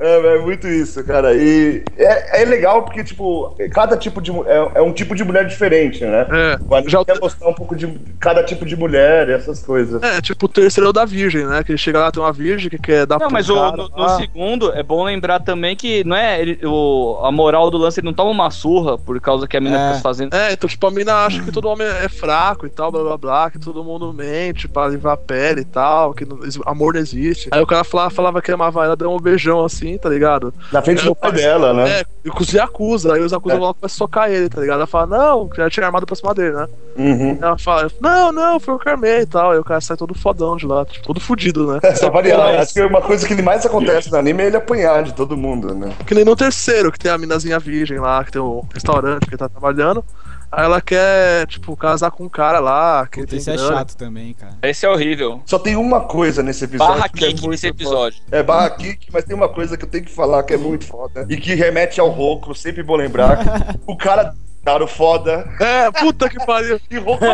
[0.00, 1.34] é, é muito isso, cara.
[1.34, 4.30] E é, é legal porque, tipo, cada tipo de.
[4.46, 6.26] É, é um tipo de mulher diferente, né?
[6.30, 6.58] É.
[6.68, 7.86] O anime Já- quer mostrar um pouco de
[8.18, 10.02] cada tipo de mulher e essas coisas.
[10.02, 11.62] É, tipo o terceiro da virgem, né?
[11.64, 13.88] Que ele chega lá, tem uma virgem que quer dar Não, mas o- cara no,
[13.88, 14.16] no lá.
[14.16, 18.06] segundo, é bom lembrar também que não é ele- o, a moral do lance, ele
[18.06, 19.88] não toma uma surra por causa que a mina É.
[19.90, 20.34] fica fazendo.
[20.34, 23.16] É, então, tipo, a mina acha que todo homem é fraco e tal, blá blá
[23.16, 27.00] blá, que todo mundo mente pra livrar a pele e tal, que não- amor não
[27.00, 27.48] existe.
[27.50, 30.52] Aí o cara falava, falava que amava ela, deu um beijão assim, tá ligado?
[30.72, 32.00] Na frente É, do pai dela, né?
[32.00, 33.58] É, e com os Yakuza, aí os Yakuza É.
[33.58, 34.78] vão pra socar ele, tá ligado?
[34.78, 36.66] Ela fala, não, que já tinha armado pra cima dele, né?
[36.96, 37.38] Uhum.
[37.40, 39.52] Ela fala, não, não, foi o Carmei e tal.
[39.52, 41.80] Aí o cara sai todo fodão de lá, tipo, todo fudido, né?
[42.38, 45.36] Mas- Acho que uma coisa que mais acontece no anime é ele apanhar de todo
[45.36, 45.90] mundo, né?
[46.06, 49.30] Que nem no terceiro, que tem a minazinha virgem lá, que tem o restaurante que
[49.30, 50.04] ele tá trabalhando.
[50.52, 53.72] Aí ela quer, tipo, casar com um cara lá, que Puta, tem isso é grana.
[53.72, 54.56] chato também, cara.
[54.62, 55.40] Esse é horrível.
[55.46, 56.94] Só tem uma coisa nesse episódio.
[56.94, 57.82] Barra que é kick muito nesse foda.
[57.82, 58.22] episódio.
[58.32, 60.86] É barra kick, mas tem uma coisa que eu tenho que falar que é muito
[60.86, 61.24] foda.
[61.28, 63.38] E que remete ao rouco, sempre vou lembrar.
[63.86, 64.34] o cara,
[64.64, 65.48] cara, o foda.
[65.60, 66.80] É, puta que pariu.
[66.90, 67.24] E rouco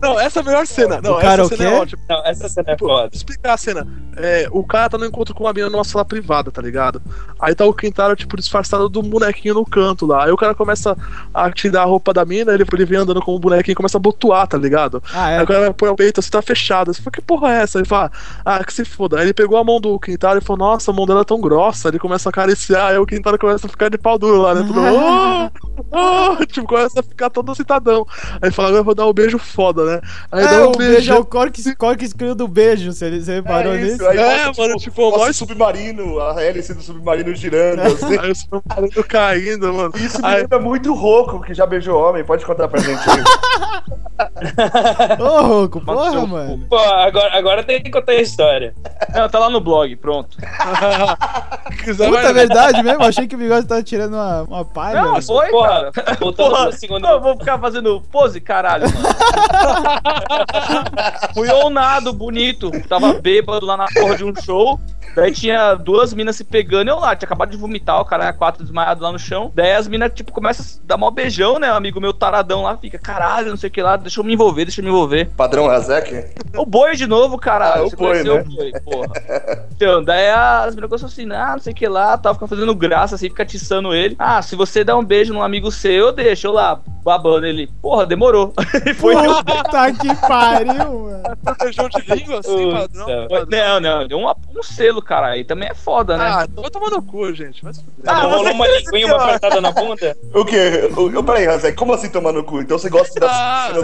[0.00, 1.00] Não, essa é a melhor cena.
[1.02, 1.76] Não, O cara essa o cena quê?
[1.76, 2.02] é ótima.
[2.08, 3.10] Não, essa cena é Tipo, foda.
[3.12, 3.86] explicar a cena.
[4.16, 7.02] É, o cara tá no encontro com uma mina numa sala privada, tá ligado?
[7.40, 10.24] Aí tá o Quintaro, tipo, disfarçado do bonequinho no canto lá.
[10.26, 10.96] Aí o cara começa
[11.32, 13.98] a tirar a roupa da mina, ele, ele vem andando com o bonequinho e começa
[13.98, 15.02] a botuar, tá ligado?
[15.12, 15.42] Ah, Aí é.
[15.42, 16.92] o cara põe o peito assim, tá fechado.
[16.94, 17.78] Você fala, que porra é essa?
[17.78, 18.10] Ele fala,
[18.44, 19.16] ah, que se foda.
[19.18, 21.40] Aí ele pegou a mão do Quintaro e falou, nossa, a mão dela é tão
[21.40, 21.88] grossa.
[21.88, 24.62] Ele começa a acariciar, aí o Quintaro começa a ficar de pau duro lá, né?
[24.66, 25.50] Tudo, oh,
[25.92, 28.06] oh, tipo, começa a ficar todo excitadão.
[28.40, 30.00] Aí fala, agora eu vou dar um beijo foda, né?
[30.32, 31.16] Aí É, dá um o beijo beijão.
[31.16, 33.94] é o corte, corte escuro do beijo, você, você reparou É nisso?
[33.96, 37.80] isso, aí É, mostra, mano, tipo, mostra nós- o submarino, a hélice do submarino girando,
[37.82, 38.18] assim.
[38.18, 39.92] Aí o submarino caindo, mano.
[39.96, 42.24] Isso me Aí, lembra muito rouco, que já beijou homem.
[42.24, 43.24] Pode contar pra gente aí.
[45.20, 46.66] Ô, Roco, Mas porra, seu mano.
[46.68, 48.74] Pô, agora, agora tem que contar a história.
[49.14, 50.36] Não, tá lá no blog, pronto.
[51.84, 53.02] Puta, é verdade mesmo?
[53.04, 55.02] Achei que o bigode tava tirando uma, uma palha.
[55.02, 56.16] Não, foi, Porra, cara.
[56.24, 57.02] Voltando Porra, pro segundo.
[57.02, 59.08] não, eu vou ficar fazendo pose, caralho, mano.
[61.34, 62.70] Fui nado bonito.
[62.88, 64.80] Tava bêbado lá na porra de um show.
[65.14, 68.32] Daí tinha duas minas se pegando, eu lá, tinha acabado de vomitar, o cara era
[68.32, 69.52] quatro desmaiado lá no chão.
[69.54, 71.72] Daí as minas, tipo, começam a dar mó beijão, né?
[71.72, 74.34] O amigo meu taradão lá fica, caralho, não sei o que lá, deixa eu me
[74.34, 75.30] envolver, deixa eu me envolver.
[75.36, 76.32] Padrão Razek?
[76.56, 77.82] O boi de novo, caralho.
[77.82, 78.40] Ah, o Você boi, conheceu né?
[78.40, 79.66] o boi, porra.
[79.76, 82.74] Então, daí as meninas começam assim, ah, não sei o que lá, tal, fica fazendo
[82.74, 84.16] graça, assim, fica atiçando ele.
[84.18, 87.68] Ah, se você der um beijo num amigo seu, eu deixo, lá, babando ele.
[87.82, 88.52] Porra, demorou.
[88.86, 89.14] E foi.
[89.14, 91.22] Puta que pariu, mano.
[91.60, 93.28] beijão de língua, assim, Putz, padrão.
[93.28, 93.46] padrão.
[93.50, 95.28] Não, não, deu uma- um selo, cara.
[95.28, 96.24] Aí também é foda, né?
[96.24, 97.60] Ah, então vai tomar no cu, gente.
[97.60, 97.82] Fuder.
[98.06, 100.16] Ah, não rolou uma linguinha, uma apertada na bunda?
[100.34, 100.90] O quê?
[100.96, 102.60] Eu, eu, peraí, Razek, como assim tomar no cu?
[102.60, 103.30] Então você gosta da.
[103.30, 103.80] Ah, da-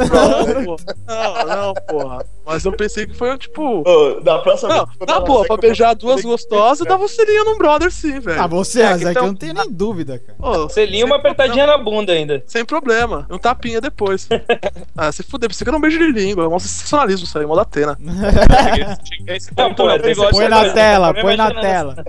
[0.55, 0.77] não, pô.
[1.07, 2.25] não, não, porra.
[2.45, 3.83] mas eu pensei que foi tipo.
[3.89, 7.57] Ô, na próxima Não, vez que seco, pra beijar duas gostosas, dava um selinho num
[7.59, 8.41] brother sim, velho.
[8.43, 10.69] Ah, você, É, Razek, então- eu não tenho nem dúvida, cara.
[10.69, 12.43] Selinho uma apertadinha na bunda ainda.
[12.47, 13.10] Sem problema.
[13.31, 14.29] Um tapinha depois.
[14.97, 16.49] ah, se fuder, você que era um beijo de língua.
[16.49, 17.99] Mostra sensacionalismo isso aí, Atena.
[19.55, 20.31] Ponto pô, é perigoso.
[20.31, 21.97] Põe na tela, põe na tela.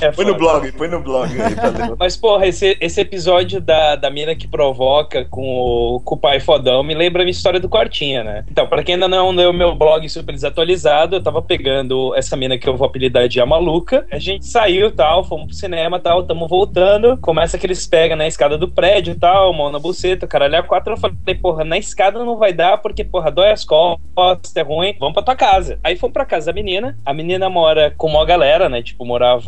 [0.00, 1.96] É Põe no blog, põe no blog aí pra ler.
[1.98, 6.40] Mas, porra, esse, esse episódio da, da mina que provoca com o, com o pai
[6.40, 8.44] fodão me lembra a minha história do quartinha, né?
[8.50, 12.56] Então, pra quem ainda não leu meu blog super desatualizado, eu tava pegando essa mina
[12.56, 14.06] que eu vou apelidar de A Maluca.
[14.10, 17.16] A gente saiu tal, fomos pro cinema tal, tamo voltando.
[17.18, 20.94] Começa que eles pegam na escada do prédio tal, mão na buceta, caralho, a quatro.
[20.94, 24.94] Eu falei, porra, na escada não vai dar porque, porra, dói as costas, é ruim,
[24.98, 25.78] vamos pra tua casa.
[25.84, 26.98] Aí fomos pra casa da menina.
[27.04, 28.82] A menina mora com uma galera, né?
[28.82, 29.39] Tipo, morava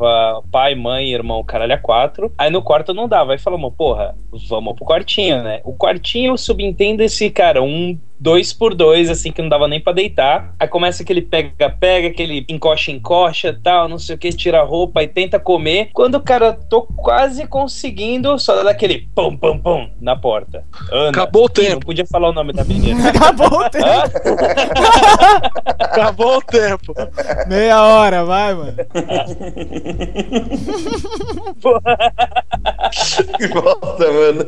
[0.51, 2.33] pai, mãe, irmão, caralho, a quatro.
[2.39, 3.33] Aí no quarto não dava.
[3.33, 4.15] Aí falamos, porra,
[4.49, 5.61] vamos pro quartinho, né?
[5.65, 9.93] O quartinho subentende esse, cara, um dois por dois, assim, que não dava nem pra
[9.93, 10.55] deitar.
[10.59, 15.09] Aí começa aquele pega-pega, aquele encoxa-encoxa tal, não sei o que, tira a roupa e
[15.09, 15.91] tenta comer.
[15.93, 20.65] Quando o cara tô quase conseguindo, só dá aquele pum, pum, pum na porta.
[20.93, 21.87] Ana, Acabou o Ih, Não tempo.
[21.87, 23.09] podia falar o nome da menina.
[23.11, 23.87] Acabou o tempo.
[25.81, 26.95] Acabou o tempo.
[27.49, 28.77] Meia hora, vai, mano.
[33.39, 34.45] Que bosta, mano.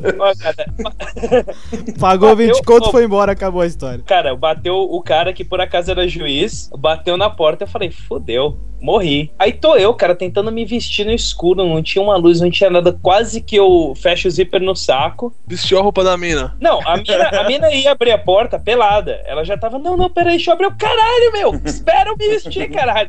[1.99, 4.05] Pagou 20 Eu- conto, foi embora, acabou a história.
[4.05, 8.57] Cara, bateu o cara que por acaso era juiz, bateu na porta, eu falei, fodeu,
[8.85, 9.31] morri.
[9.39, 12.69] Aí tô eu, cara, tentando me vestir no escuro, não tinha uma luz, não tinha
[12.69, 15.35] nada, quase que eu fecho o zíper no saco.
[15.47, 16.55] Vestiu a roupa da mina.
[16.61, 19.23] Não, a mina, a mina ia abrir a porta pelada.
[19.25, 20.67] Ela já tava, não, não, peraí, deixa eu abrir.
[20.67, 23.09] Eu, caralho, meu, espera eu me vestir, caralho.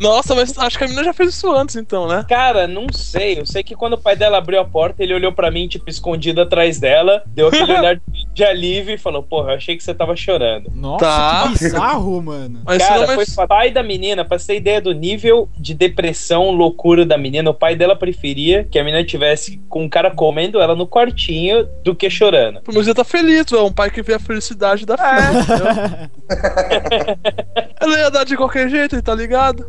[0.00, 2.24] Nossa, mas acho que a mina já fez isso antes, então, né?
[2.28, 3.38] Cara, não sei.
[3.38, 5.88] Eu sei que quando o pai dela abriu a porta, ele olhou pra mim, tipo,
[5.88, 8.00] escondido atrás dela, deu aquele olhar
[8.32, 10.70] de alívio e falou, porra, eu achei que você tava chorando.
[10.74, 11.42] Nossa, Tá.
[11.44, 12.60] que bizarro, mano.
[12.64, 13.36] Mas Cara, não foi mas...
[13.38, 17.50] o pai da menina, pra você ter ideia do nível de depressão, loucura da menina,
[17.50, 21.66] o pai dela preferia que a menina tivesse com um cara comendo ela no quartinho
[21.84, 22.60] do que chorando.
[22.66, 25.40] Mas ele tá feliz, é um pai que vê a felicidade da filha.
[25.40, 26.08] entendeu?
[27.80, 29.64] Ela ia dar de qualquer jeito, ele tá ligado?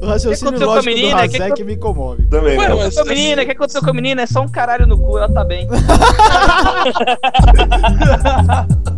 [0.00, 1.28] O raciocínio a lógico do menina?
[1.28, 2.22] Que Razek me comove.
[2.28, 2.78] Também, Ué, não.
[2.78, 4.22] mas- Com a menina, o que aconteceu com a menina?
[4.22, 5.68] É só um caralho no cu, ela tá bem.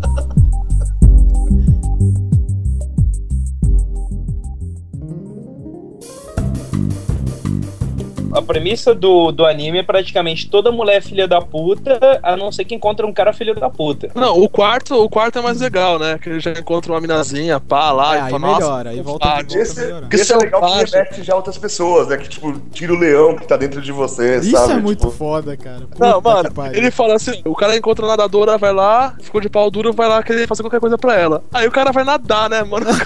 [8.37, 12.53] A premissa do, do anime é praticamente toda mulher é filha da puta, a não
[12.53, 14.11] ser que encontra um cara filho da puta.
[14.15, 16.19] Não, o quarto, o quarto é mais legal, né?
[16.23, 19.01] Que ele já encontra uma minazinha, pá, lá, É, e aí fala, nossa, melhora, aí
[19.01, 19.59] volta volta.
[19.59, 19.81] Esse,
[20.13, 22.17] esse é legal que remete já a outras pessoas, né?
[22.19, 24.73] Que tipo, tira o leão que tá dentro de você, Isso sabe?
[24.75, 25.81] é muito Tipo, foda, cara.
[25.81, 29.49] Puta Não, mano, ele fala assim: o cara encontra a nadadora, vai lá, ficou de
[29.49, 31.43] pau duro, vai lá querer fazer qualquer coisa pra ela.
[31.53, 32.87] Aí o cara vai nadar, né, mano?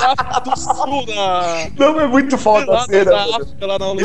[0.00, 1.68] cara faz do Sul, na.
[1.78, 3.10] Não, é muito foda a cena.
[3.10, 3.36] na.
[3.36, 4.02] África, lá na né?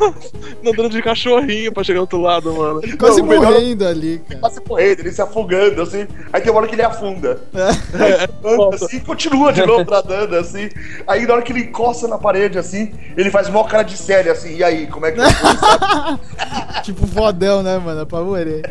[0.62, 2.80] Nadando de cachorrinho pra chegar do outro lado, mano.
[2.98, 4.40] Quase Não, o melhor- morrendo ali, cara.
[4.40, 6.06] Quase correndo, ele se afogando, assim.
[6.32, 7.40] Aí tem uma hora que ele afunda.
[7.54, 8.84] É, Anda volta.
[8.84, 10.68] assim, continua de novo nadando, assim.
[11.06, 14.30] Aí na hora que ele encosta na parede, assim, ele faz mó cara de sério,
[14.32, 14.56] assim.
[14.56, 16.20] E aí, como é que foi, sabe?
[16.84, 18.06] tipo fodão, né, mano?
[18.06, 18.62] Pra morrer.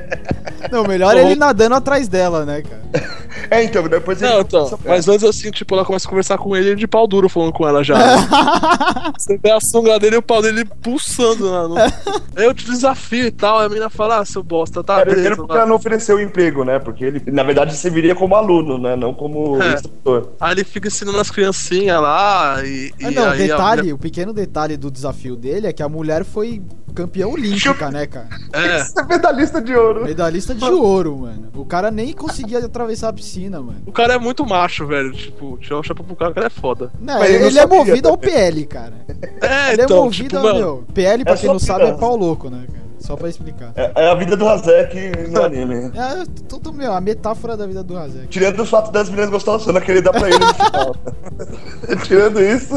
[0.72, 3.20] Não, melhor é ele nadando atrás dela, né, cara?
[3.52, 4.32] É, então, depois ele.
[4.32, 7.08] Não, então, mas antes assim, tipo, ela começa a conversar com ele, ele de pau
[7.08, 7.96] duro falando com ela já.
[9.18, 10.66] Você vê a sunga dele e o pau dele
[11.24, 11.68] lá.
[11.68, 11.76] No...
[12.42, 15.36] Eu te desafio e tal, aí a menina fala, ah, seu bosta, tá, É, primeiro
[15.38, 16.80] porque ela não ofereceu o emprego, né?
[16.80, 18.96] Porque ele, na verdade, serviria como aluno, né?
[18.96, 19.74] Não como É.
[19.74, 20.30] instrutor.
[20.40, 22.92] Aí ele fica ensinando as criancinhas lá e.
[23.04, 26.24] Ah, e não, detalhe, mulher- o pequeno detalhe do desafio dele é que a mulher
[26.24, 26.62] foi
[26.96, 28.28] campeã olímpica, né, cara?
[28.54, 28.80] É.
[29.00, 30.04] É medalhista de ouro.
[30.06, 31.50] Medalhista de ouro, mano.
[31.56, 33.82] O cara nem conseguia atravessar a piscina, mano.
[33.86, 35.12] O cara é muito macho, velho.
[35.12, 36.92] Tipo, tirar o chapéu pro cara, o cara é foda.
[37.00, 38.36] Não, Mas ele, ele não é movido ao também.
[38.36, 38.94] PL, cara.
[39.42, 40.84] É, Ele então, é movido tipo, ao, meu.
[40.94, 42.90] PL, pra é quem não sabe, é pau louco, né, cara?
[43.00, 43.72] Só pra explicar.
[43.76, 45.92] É, é a vida do Razek no anime.
[45.96, 48.28] É, tudo, meu, a metáfora da vida do Razek.
[48.28, 50.96] Tirando o fato das meninas gostosas que ele dá pra ele no final.
[52.06, 52.76] Tirando isso,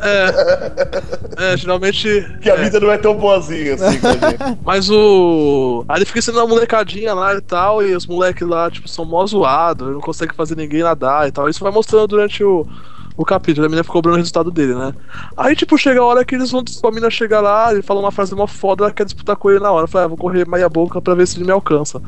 [0.00, 1.52] é.
[1.52, 2.38] É, geralmente.
[2.40, 2.64] que a é.
[2.64, 4.58] vida não é tão boazinha assim gente.
[4.64, 5.84] Mas o.
[5.88, 9.04] Aí ele fica sendo uma molecadinha lá e tal, e os moleques lá, tipo, são
[9.04, 11.48] mó zoados, não conseguem fazer ninguém nadar e tal.
[11.48, 12.66] Isso vai mostrando durante o,
[13.16, 14.92] o capítulo, a mina ficou cobrando o resultado dele, né?
[15.36, 16.62] Aí, tipo, chega a hora que eles vão.
[16.84, 19.60] A mina chega lá, ele fala uma frase mó foda, ela quer disputar com ele
[19.60, 19.84] na hora.
[19.84, 22.00] Eu falei, ah, vou correr meia boca pra ver se ele me alcança.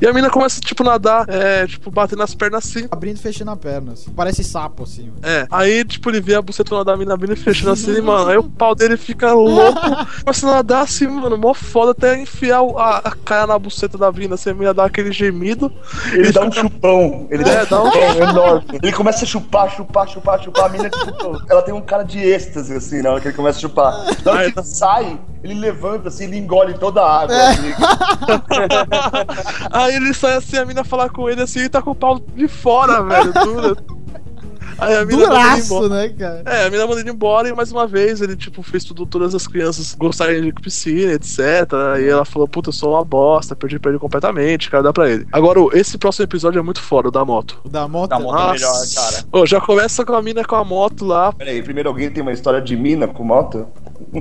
[0.00, 2.86] E a mina começa, tipo, nadar, é, tipo, bater nas pernas assim.
[2.90, 3.92] Abrindo e fechando a perna.
[3.92, 4.10] assim.
[4.10, 5.10] Parece sapo, assim.
[5.22, 8.28] É, aí, tipo, ele vê a bucetona da mina abrindo e fechando assim, mano.
[8.30, 9.80] Aí o pau dele fica louco.
[10.24, 14.12] Começa a nadar assim, mano, mó foda, até enfiar a, a cara na buceta da
[14.12, 15.72] mina, assim, a mina dá aquele gemido.
[16.12, 17.26] Ele dá um chupão.
[17.30, 18.78] Ele É, dá um chupão enorme.
[18.82, 20.49] Ele começa a chupar, chupar, chupar, chupar.
[20.62, 23.58] A mina, tipo, ela tem um cara de êxtase, assim, na hora que ele começa
[23.58, 23.92] a chupar.
[24.24, 27.34] Na hora que ele sai, ele levanta, assim, ele engole toda a água.
[27.34, 27.48] É.
[27.48, 27.72] assim.
[29.72, 32.18] Aí ele sai assim, a mina falar com ele assim, e tá com o pau
[32.18, 33.76] de fora, velho, dura.
[34.78, 36.42] Aí a mina Duraço, né, cara?
[36.46, 39.34] É, a mina manda ele embora e mais uma vez ele, tipo, fez tudo, todas
[39.34, 41.38] as crianças gostarem de piscina, etc.
[42.00, 45.10] E ela falou, puta, eu sou uma bosta, perdi pra ele completamente, cara, dá pra
[45.10, 45.26] ele.
[45.32, 47.60] Agora, esse próximo episódio é muito foda, o da moto.
[47.64, 48.10] O da moto.
[48.10, 49.24] Da moto é melhor, cara.
[49.32, 51.32] Ô, já começa com a mina com a moto lá.
[51.32, 53.66] Peraí, primeiro alguém tem uma história de mina com moto?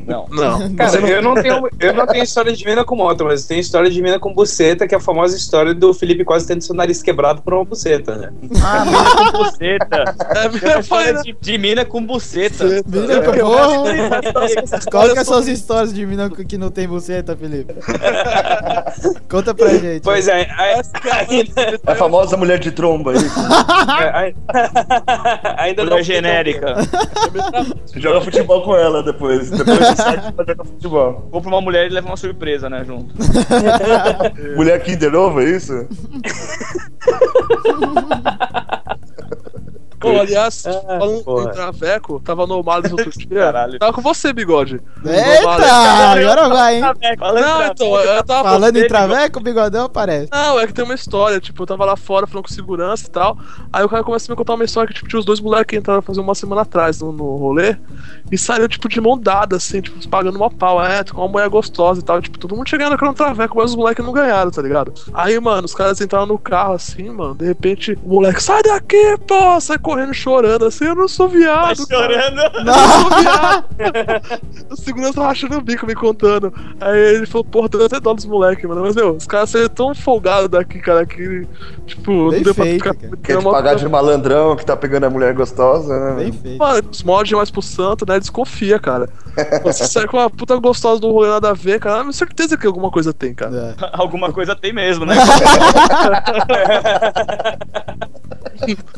[0.05, 0.27] Não.
[0.29, 0.75] Não.
[0.75, 3.89] Cara, eu não, tenho, eu não tenho história de mina com moto, mas tenho história
[3.89, 7.01] de mina com buceta, que é a famosa história do Felipe quase tendo seu nariz
[7.01, 8.29] quebrado por uma buceta, né?
[8.63, 10.15] Ah, mina com buceta.
[10.29, 12.63] É, Tem mina foi, de, de mina com buceta.
[12.85, 14.19] Mina com porra.
[14.77, 17.73] acho Qual que são as histórias de mina que não tem buceta, Felipe?
[19.29, 20.01] Conta pra gente.
[20.03, 20.81] Pois é, aí-
[21.29, 23.17] ainda, A famosa mulher de tromba aí.
[24.13, 24.35] aí-
[25.57, 26.75] ainda Mulher não genérica.
[27.95, 29.49] Joga futebol com ela depois.
[29.49, 31.27] Depois vai jogar futebol.
[31.31, 33.15] Compra uma mulher e leva uma surpresa, né, junto.
[34.55, 35.73] Mulher Kinder Ovo, é isso?
[39.99, 41.43] Pô, aliás, Ah, falando porra.
[41.43, 43.27] em Traveco, tava no Males outro dia.
[43.27, 43.79] Caralho.
[43.79, 44.79] Tava com você, bigode.
[45.05, 45.49] Eita!
[46.11, 46.83] Agora vai, hein?
[47.17, 48.49] Falando Não, então, eu tava.
[48.49, 50.29] Falando em você, traveco, o bigodão aparece.
[50.31, 53.09] Não, é que tem uma história, tipo, eu tava lá fora falando com segurança e
[53.09, 53.37] tal.
[53.71, 55.67] Aí o cara começa a me contar uma história que, tipo, tinha os dois moleques
[55.69, 57.75] que entraram fazer uma semana atrás no, no rolê
[58.31, 60.83] e saíram, tipo, de mão dada, assim, tipo, pagando uma pau.
[60.83, 62.21] É, com uma mulher gostosa e tal.
[62.21, 64.93] Tipo, todo mundo chegando naquele traveco, mas os moleques não ganharam, tá ligado?
[65.13, 67.35] Aí, mano, os caras entraram no carro assim, mano.
[67.35, 69.59] De repente, o moleque, sai daqui, pô!
[69.59, 71.87] Sai correndo chorando assim, eu não sou Tá viado.
[71.87, 72.03] cara.
[72.03, 72.39] chorando.
[72.55, 73.65] Eu não sou viado.
[74.69, 76.53] o segurança rachando o bico me contando.
[76.79, 78.81] Aí ele falou, porra, tem até dó dos moleques, mano.
[78.81, 81.47] Mas, meu, os caras saíram tão folgados daqui, cara, que,
[81.87, 82.93] tipo, Bem não deu pra feito, ficar.
[82.95, 83.17] cara.
[83.23, 86.23] Quer te pagar de malandrão que tá pegando a mulher gostosa, né?
[86.23, 86.59] Bem feito.
[86.59, 88.19] Mano, os mods mais pro santo, né?
[88.19, 89.09] Desconfia, cara.
[89.63, 92.01] Você sai com uma puta gostosa do rolê nada a ver, cara.
[92.01, 93.75] Tenho certeza que alguma coisa tem, cara.
[93.79, 93.89] É.
[93.99, 95.15] Alguma coisa tem mesmo, né?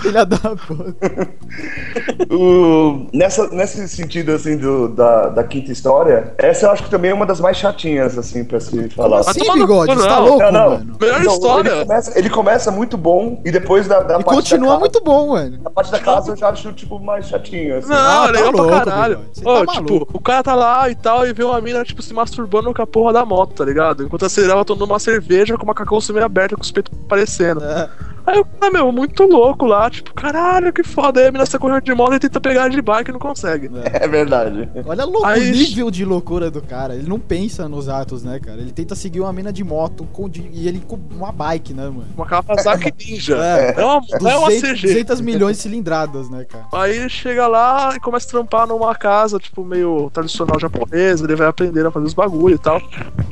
[0.02, 0.38] Filha da
[2.30, 7.12] O- nessa, nesse sentido, assim, do, da, da quinta história, essa eu acho que também
[7.12, 9.20] é uma das mais chatinhas, assim, pra se falar.
[9.20, 10.70] Assim, no bigode, você tá louco, Não, não.
[10.72, 10.98] mano?
[11.00, 11.70] Melhor Então, história.
[11.72, 14.80] Ele começa, ele começa muito bom e depois da, da E parte continua da casa,
[14.80, 15.60] muito bom, mano.
[15.66, 17.90] A parte da casa eu já acho, tipo, mais chatinho, assim.
[17.90, 19.18] Não, Ah, é tá legal louco, pra caralho.
[19.18, 19.40] bigode.
[19.40, 22.02] Você Ô, tá tipo, o cara tá lá e tal, e vê uma mina, tipo,
[22.02, 24.04] se masturbando com a porra da moto, tá ligado?
[24.04, 27.64] Enquanto acelerava, tomando uma cerveja com uma cacau meio aberta, com os peitos parecendo.
[27.64, 27.90] É.
[28.26, 31.20] Aí o cara, meu, muito louco lá, tipo, caralho, que foda.
[31.20, 33.70] Aí a mina tá correndo de moto e tenta pegar de bike e não consegue.
[33.84, 34.70] É verdade.
[34.86, 36.96] Olha louco, Aí- o nível de loucura do cara.
[36.96, 38.60] Ele não pensa nos atos, né, cara?
[38.60, 41.84] Ele tenta seguir uma mina de moto com, de- e ele com uma bike, né,
[41.86, 42.06] mano?
[42.16, 43.38] Uma Kawasaki Ninja.
[43.38, 43.76] É.
[43.78, 44.88] É, uma, não é uma 200, CG.
[44.88, 46.66] 200 milhões de cilindradas, né, cara?
[46.74, 51.36] Aí ele chega lá e começa a trampar numa casa, tipo, meio tradicional japonesa, ele
[51.36, 52.80] vai aprendendo a fazer os bagulho e tal.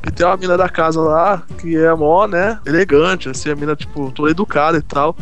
[0.08, 3.76] E tem uma mina da casa lá, que é mó, né, elegante, assim, a mina,
[3.76, 5.16] tipo, toda educada e tal.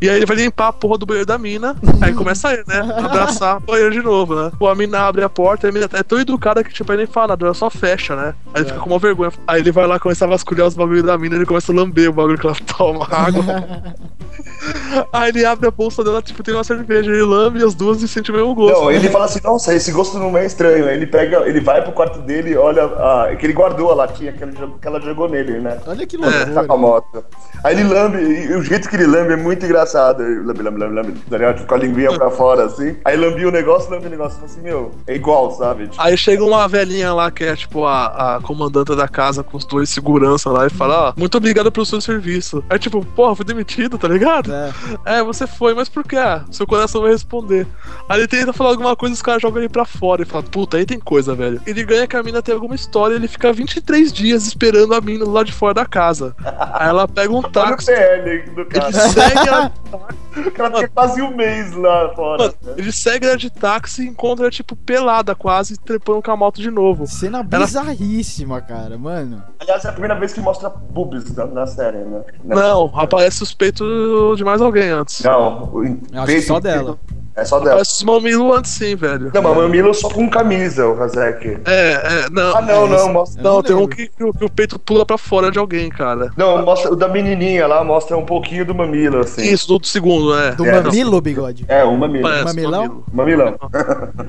[0.00, 2.64] E aí ele vai limpar a porra do banheiro da mina, aí começa a ir,
[2.66, 4.50] né, abraçar o banheiro de novo, né.
[4.58, 7.04] Pô, a mina abre a porta, e a mina é tão educada que, tipo, ele
[7.04, 8.34] nem fala nada, ela só fecha, né.
[8.52, 9.32] Aí ele fica com uma vergonha.
[9.46, 12.10] Aí ele vai lá, começa a vasculhar os bagulhos da mina, ele começa a lamber
[12.10, 13.44] o bagulho que ela toma água.
[15.12, 18.08] Aí ele abre a bolsa dela, tipo, tem uma cerveja, ele lambe as duas e
[18.08, 18.80] sente o mesmo gosto.
[18.80, 20.86] Não, ele fala assim, nossa, esse gosto não é estranho.
[20.86, 23.90] Aí ele pega, ele vai pro quarto dele e olha, a, é que ele guardou
[23.90, 25.78] a latinha que, ele, jogou- que ela jogou nele, né?
[25.86, 27.24] Olha que Tá com a moto.
[27.62, 30.22] Aí ele lambe, e o jeito que ele lambe é muito engraçado.
[30.22, 31.56] Ele Lambe, lambe, lambe, lambe, tá ligado?
[31.56, 32.96] Tipo, com a linguinha pra fora, assim.
[33.04, 34.34] Aí lambia o negócio, lambia o negócio.
[34.38, 35.88] Fala assim, meu, é igual, sabe?
[35.88, 39.56] Tipo, Aí chega uma velhinha lá que é tipo a, a comandante da casa com
[39.56, 42.62] os dois segurança lá e fala: Ó, muito obrigado pelo seu serviço.
[42.68, 44.52] Aí tipo, porra, fui demitido, tá ligado?
[44.52, 44.72] É.
[45.04, 46.16] É, você foi, mas por quê?
[46.16, 47.66] Ah, seu coração vai responder.
[48.08, 50.76] Aí ele tenta falar alguma coisa, os caras jogam ele pra fora e fala: puta,
[50.76, 51.60] aí tem coisa, velho.
[51.66, 55.24] Ele ganha que a mina tem alguma história ele fica 23 dias esperando a mina
[55.28, 56.34] lá de fora da casa.
[56.72, 57.86] Aí ela pega um olha o táxi.
[57.86, 58.92] PL do Ele cara.
[58.92, 59.70] segue, a,
[60.34, 62.42] O cara fica quase um mês lá fora.
[62.42, 66.60] mano, ele segue ela de táxi e encontra, tipo, pelada quase, trepando com a moto
[66.60, 67.06] de novo.
[67.06, 69.40] Cena Ela- bizarríssima, cara, mano.
[69.60, 72.22] Aliás, é a primeira vez que mostra boobs na, na série, né?
[72.42, 75.22] Não, aparece os peitos de mais alguém antes.
[75.22, 76.98] Não, o Eu acho que peito só dela.
[77.36, 77.72] É só dela.
[77.72, 79.32] Parece os mamilos antes sim, velho.
[79.34, 81.58] Não, mas mamilo só com camisa, o Razek.
[81.64, 82.56] É, é, não.
[82.56, 83.40] Ah, não, é não, mostra.
[83.40, 85.88] Eu Não, tem um que, que o- que o peito pula pra fora de alguém,
[85.90, 86.30] cara.
[86.36, 89.42] Não, mostra o da menininha lá, mostra um pouquinho do mamilo, assim.
[89.42, 90.52] Isso, do, do segundo, é.
[90.52, 91.64] Do É, mamilo, bigode.
[91.66, 92.22] É, o mamilo.
[92.22, 92.82] Parece Mamilão?
[92.82, 93.04] mamilo.
[93.12, 93.56] Mamilão.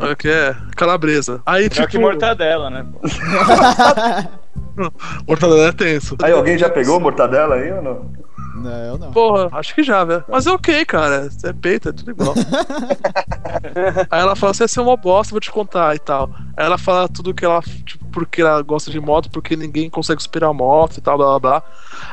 [0.12, 1.42] É que é calabresa.
[1.46, 2.86] Aí, Pior tipo, que mortadela, né?
[2.92, 3.08] pô?
[5.28, 6.16] mortadela é tenso.
[6.22, 8.12] Aí alguém já pegou mortadela aí ou não?
[8.56, 9.12] Não, eu não.
[9.12, 10.24] Porra, acho que já, velho.
[10.30, 11.30] Mas é ok, cara.
[11.44, 12.34] É peito, é tudo igual.
[14.10, 16.30] Aí ela fala, você é uma bosta, vou te contar e tal.
[16.56, 17.62] Aí ela fala tudo que ela.
[17.62, 21.38] Tipo, porque ela gosta de moto, porque ninguém consegue superar a moto e tal, blá
[21.38, 21.64] blá blá.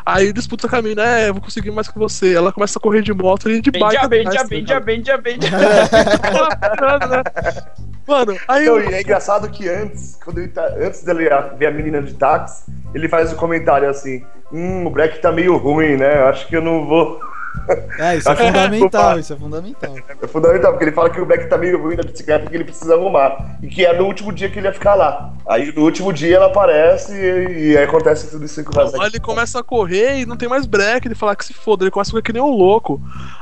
[0.04, 1.28] Aí disputa caminho, né?
[1.28, 2.34] Eu vou conseguir mais que você.
[2.34, 4.08] Ela começa a correr de moto e de bike.
[4.08, 5.48] Benja, benja, benja, benja?
[8.04, 8.90] Mano, aí Então, eu.
[8.90, 12.64] e é engraçado que antes, quando ele tá, antes dele ver a menina de táxi,
[12.92, 16.24] ele faz o comentário assim: Hum, o Black tá meio ruim, né?
[16.24, 17.20] Acho que eu não vou.
[17.98, 19.94] É, isso é fundamental, isso é fundamental.
[20.20, 22.64] É fundamental, porque ele fala que o Beck tá meio ruim da bicicleta que ele
[22.64, 23.56] precisa arrumar.
[23.62, 25.32] E que é no último dia que ele ia ficar lá.
[25.48, 29.00] Aí no último dia ela aparece e, e aí acontece tudo isso com o.
[29.00, 31.06] Aí ele começa a correr e não tem mais break.
[31.06, 33.00] Ele fala que se foda, ele começa a correr que nem um louco.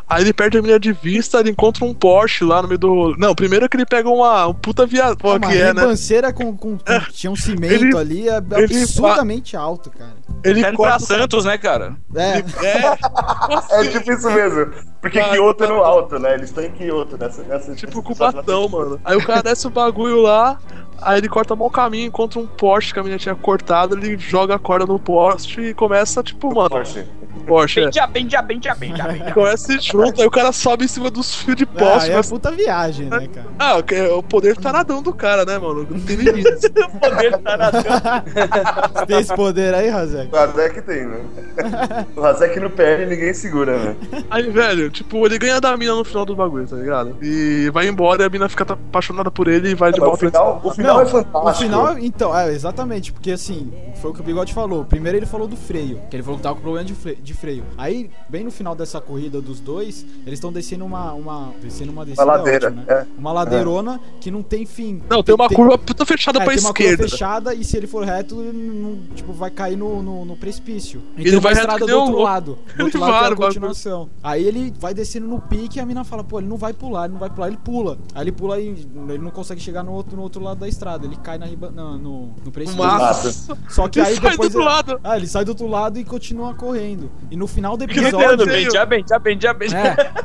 [0.08, 3.14] Aí ele perde a menina de vista, ele encontra um Porsche lá no meio do.
[3.16, 5.16] Não, primeiro que ele pega uma um puta viagem.
[5.16, 5.80] Pô, Uma que é, né?
[5.82, 10.14] ribanceira com, com, com- Tinha um cimento Ele- ali, é ele absurdamente alto, cara.
[10.42, 11.06] Ele Tá indo pra corta.
[11.06, 11.94] Santos, né, cara?
[12.14, 12.98] É, É,
[13.84, 14.72] É tipo isso mesmo.
[15.00, 16.34] Porque Ah, Kyoto é no alto, né?
[16.34, 17.42] Eles estão em Kyoto nessa.
[17.42, 19.00] nessa tipo nessa- Cubatão, mano.
[19.04, 20.58] Aí o cara desce o bagulho lá,
[21.02, 24.54] aí ele corta mal caminho, encontra um Porsche que a menina tinha cortado, ele joga
[24.54, 27.04] a corda no Porsche e começa, tipo, mano, Porsche.
[27.46, 27.80] Porsche.
[27.80, 28.06] É.
[28.06, 29.32] Benja, benja, benja.
[29.32, 32.10] Começa e junta, aí o cara sobe em cima dos fios de ah, poste.
[32.10, 33.46] é mas- puta viagem, né, cara?
[33.58, 33.78] Ah,
[34.16, 35.86] o poder taradão do cara, né, mano?
[35.88, 36.50] Não tem limite.
[36.80, 40.32] O poder tá na Você tem esse poder aí, Razek?
[40.32, 41.20] O Razek tem, né?
[42.16, 43.96] o Razek no PL ninguém segura, né?
[44.30, 47.16] Aí, velho, tipo, ele ganha da mina no final do bagulho, tá ligado?
[47.22, 50.06] E vai embora e a mina fica tá apaixonada por ele e vai de Mas
[50.06, 50.26] o volta.
[50.26, 51.48] final, o final Não, é fantástico.
[51.48, 54.84] O final, então, é, exatamente, porque assim, foi o que o Bigode falou.
[54.84, 57.16] Primeiro ele falou do freio, que ele falou que tava com problema de freio.
[57.22, 57.64] De freio.
[57.76, 61.52] Aí, bem no final dessa corrida dos dois, eles estão descendo uma, uma.
[61.62, 62.24] Descendo uma descida.
[62.24, 62.94] ladeira, ótima, é.
[63.00, 63.06] né?
[63.18, 65.02] Uma ladeirona que não tem fim.
[65.08, 67.08] Não, tem uma curva puta fechada É, pra tem uma curva esquerda.
[67.08, 71.02] fechada e se ele for reto, ele não, tipo, vai cair no, no, no precipício.
[71.16, 72.24] E Ele tem uma vai reto estrada do um outro louco.
[72.24, 72.58] lado.
[72.76, 74.08] Do outro lado vai, tem a continuação.
[74.22, 77.04] Aí ele vai descendo no pique e a mina fala, pô, ele não vai pular,
[77.04, 77.98] ele não vai pular, ele pula.
[78.14, 78.68] Aí ele pula e
[79.08, 80.79] ele não consegue chegar no outro, no outro lado da estrada.
[81.04, 82.84] Ele cai na riba, no, no, no precipício.
[82.84, 83.56] Massa.
[83.68, 84.46] Só que Ele aí sai do depois.
[84.54, 85.00] outro ele- lado.
[85.04, 87.10] Ah, ele sai do outro lado e continua correndo.
[87.30, 88.08] E no final do episódio.
[88.18, 89.76] entendendo, Benja, benja, benja, benja.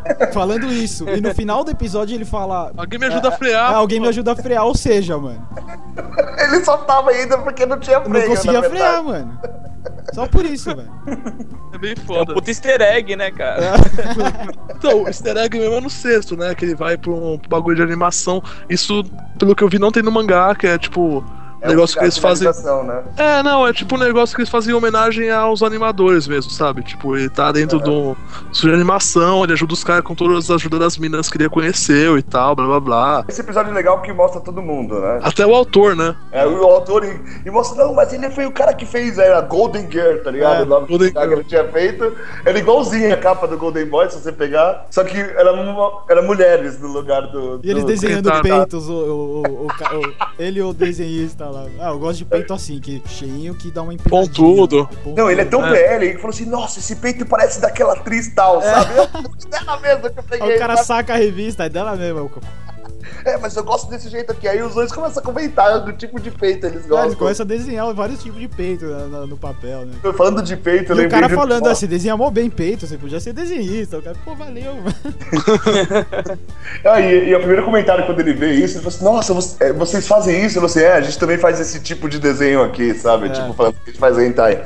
[0.05, 1.07] É, falando isso.
[1.09, 2.71] E no final do episódio ele fala.
[2.77, 3.71] Alguém me ajuda a frear.
[3.73, 5.47] "Ah, alguém me ajuda a frear, ou seja, mano.
[6.37, 8.13] Ele só tava ainda porque não tinha freio.
[8.27, 9.39] não conseguia na frear, mano.
[10.13, 10.91] Só por isso, velho.
[11.73, 12.33] É bem É um foda.
[12.33, 13.73] puta easter egg, né, cara?
[14.77, 16.53] Então, o easter egg mesmo é no sexto, né?
[16.53, 18.43] Que ele vai pra um bagulho de animação.
[18.69, 19.03] Isso,
[19.39, 21.23] pelo que eu vi, não tem no mangá, que é tipo.
[21.65, 22.47] É Um negócio que eles fazem.
[22.47, 23.03] Né?
[23.17, 26.83] É, não, é tipo um negócio que eles fazem em homenagem aos animadores mesmo, sabe?
[26.83, 28.15] Tipo, ele tá dentro de um
[28.51, 31.49] estúdio de animação, ele ajuda os caras com todas as ajudas das minas que ele
[31.49, 33.25] conheceu e tal, blá blá blá.
[33.27, 35.19] Esse episódio é legal porque mostra todo mundo, né?
[35.23, 36.15] Até o autor, né?
[36.31, 39.33] É, o autor e, e mostra, não, mas ele foi o cara que fez é,
[39.33, 40.59] a Golden Girl, tá ligado?
[40.59, 42.13] É, o nome Golden que ele tinha feito.
[42.45, 44.85] Era igualzinho a capa do Golden Boy, se você pegar.
[44.91, 47.59] Só que era, uma- era mulheres no lugar do.
[47.63, 51.54] E eles do- desenhando peitos, o, o, o, o ele e o desenhista lá.
[51.79, 54.27] Ah, eu gosto de peito assim, que cheinho que dá uma empinadinha.
[54.27, 54.89] Pontudo.
[55.15, 55.71] Não, ele é tão É.
[55.71, 58.91] PL, ele falou assim, nossa, esse peito parece daquela atriz tal, sabe?
[58.97, 60.49] Eu, dela mesma que eu peguei.
[60.49, 60.87] Aí o cara sabe?
[60.87, 62.29] saca a revista, é dela mesmo.
[63.25, 64.47] É, mas eu gosto desse jeito aqui.
[64.47, 67.05] Aí os dois começam a comentar do tipo de peito eles Ah, gostam.
[67.05, 69.93] Eles começam a desenhar vários tipos de peito na- na- no papel, né?
[70.15, 72.85] Falando de peito, eu E o lembrei cara de- falando assim, desenha mó bem peito,
[72.87, 73.97] você podia ser desenhista.
[73.97, 74.95] O cara, pô, valeu, mano.
[76.83, 79.63] Ah, e, e o primeiro comentário quando ele vê isso, ele falou assim, nossa, você-
[79.65, 80.57] é, vocês fazem isso?
[80.57, 83.27] E Você, é, a gente também faz esse tipo de desenho aqui, sabe?
[83.27, 83.29] É.
[83.29, 84.63] Tipo, falando que a gente faz hentai.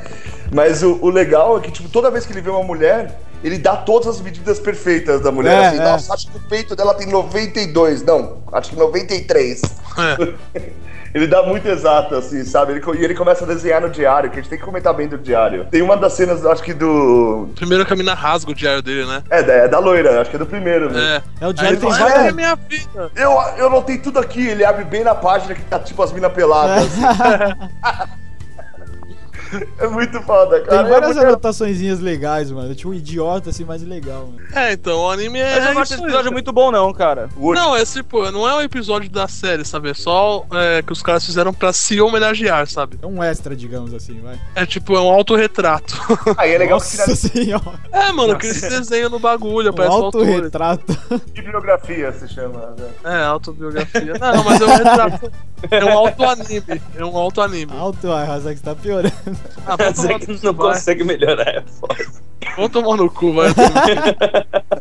[0.52, 3.58] Mas o, o legal é que, tipo, toda vez que ele vê uma mulher, ele
[3.58, 5.62] dá todas as medidas perfeitas da mulher.
[5.62, 5.84] É, assim, é.
[5.84, 8.02] nossa, acho que o peito dela tem 92.
[8.02, 9.62] Não, acho que 93.
[9.62, 10.70] É.
[11.12, 12.72] Ele dá muito exato, assim, sabe?
[12.72, 15.08] Ele e ele começa a desenhar no diário, que a gente tem que comentar bem
[15.08, 15.66] do diário.
[15.68, 17.48] Tem uma das cenas, acho que do.
[17.56, 19.22] Primeiro que a mina rasga o diário dele, né?
[19.28, 20.88] É, da, é da loira, acho que é do primeiro.
[20.88, 21.00] mesmo.
[21.00, 21.22] É.
[21.40, 22.26] É, o diário tem várias.
[22.26, 23.10] é minha vida.
[23.16, 26.32] Eu, eu notei tudo aqui, ele abre bem na página que tá tipo as minas
[26.32, 26.84] peladas.
[26.84, 28.10] assim.
[29.78, 30.82] É muito foda, cara.
[30.82, 32.74] Tem É várias muito- anotaçõezinhas legais, mano.
[32.74, 34.40] Tipo, um idiota assim, mais legal, mano.
[34.54, 35.56] É, então, o anime é.
[35.56, 36.32] Mas eu não acho esse episódio cara.
[36.32, 37.28] muito bom, não, cara.
[37.36, 39.90] Não, é tipo, não é um episódio da série, sabe?
[39.90, 42.98] É só é, que os caras fizeram pra se homenagear, sabe?
[43.02, 44.38] É um extra, digamos assim, vai.
[44.54, 45.94] É tipo, é um autorretrato.
[46.36, 47.80] Aí é legal que Nossa finaliza senhora.
[47.92, 50.20] É, mano, que eles desenham no bagulho, Um parece autor.
[50.26, 50.96] autorretrato.
[51.32, 52.74] bibliografia, se chama.
[52.78, 52.88] né?
[53.04, 54.14] É, autobiografia.
[54.18, 55.32] Não, mas é um retrato.
[55.70, 56.82] É um autoanime.
[56.96, 57.72] É um autoanime.
[57.76, 59.12] Auto, a Razak está piorando.
[59.66, 60.74] Ah, no não vai.
[60.74, 61.96] consegue melhorar, é foda.
[62.56, 63.48] Vamos tomar no cu, vai.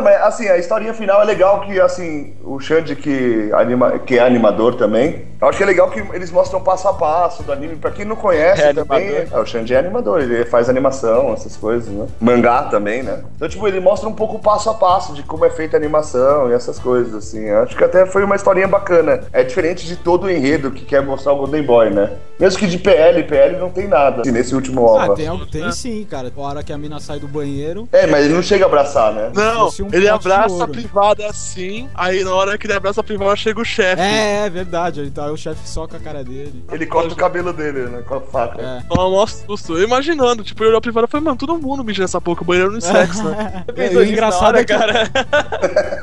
[0.00, 4.18] Não, mas assim, a historinha final é legal que, assim, o Xande, que, anima, que
[4.18, 7.52] é animador também, eu acho que é legal que eles mostram passo a passo do
[7.52, 7.76] anime.
[7.76, 9.38] Pra quem não conhece É também, animador.
[9.38, 12.06] é, o Xande é animador, ele faz animação, essas coisas, né?
[12.20, 13.22] Mangá também, né?
[13.36, 15.78] Então, tipo, ele mostra um pouco o passo a passo de como é feita a
[15.78, 17.44] animação e essas coisas, assim.
[17.44, 19.20] Eu acho que até foi uma historinha bacana.
[19.32, 22.10] É diferente de todo o enredo que quer mostrar o Golden Boy, né?
[22.38, 25.14] Mesmo que de PL, PL não tem nada, assim, nesse último Ah, OVA.
[25.14, 26.30] tem, algo- tem sim, cara.
[26.34, 27.86] A hora que a mina sai do banheiro.
[27.92, 29.30] É, mas ele não chega a abraçar, né?
[29.34, 33.36] Não, um ele abraça a privada assim, aí na hora que ele abraça a privada
[33.36, 34.00] chega o chefe.
[34.00, 35.02] É, é verdade.
[35.02, 36.64] Então aí o chefe soca a cara dele.
[36.70, 38.02] Ele corta o cabelo dele, né?
[38.02, 38.60] Com a faca.
[38.60, 38.82] É.
[38.88, 39.76] Toma mó susto.
[39.76, 42.42] Eu imaginando, tipo, eu olhei a privada e falei, mano, todo mundo mija nessa porra,
[42.42, 43.64] o banheiro não sexo, né?
[43.74, 44.72] Pensou o engraçado na hora, é que.
[44.72, 45.10] cara.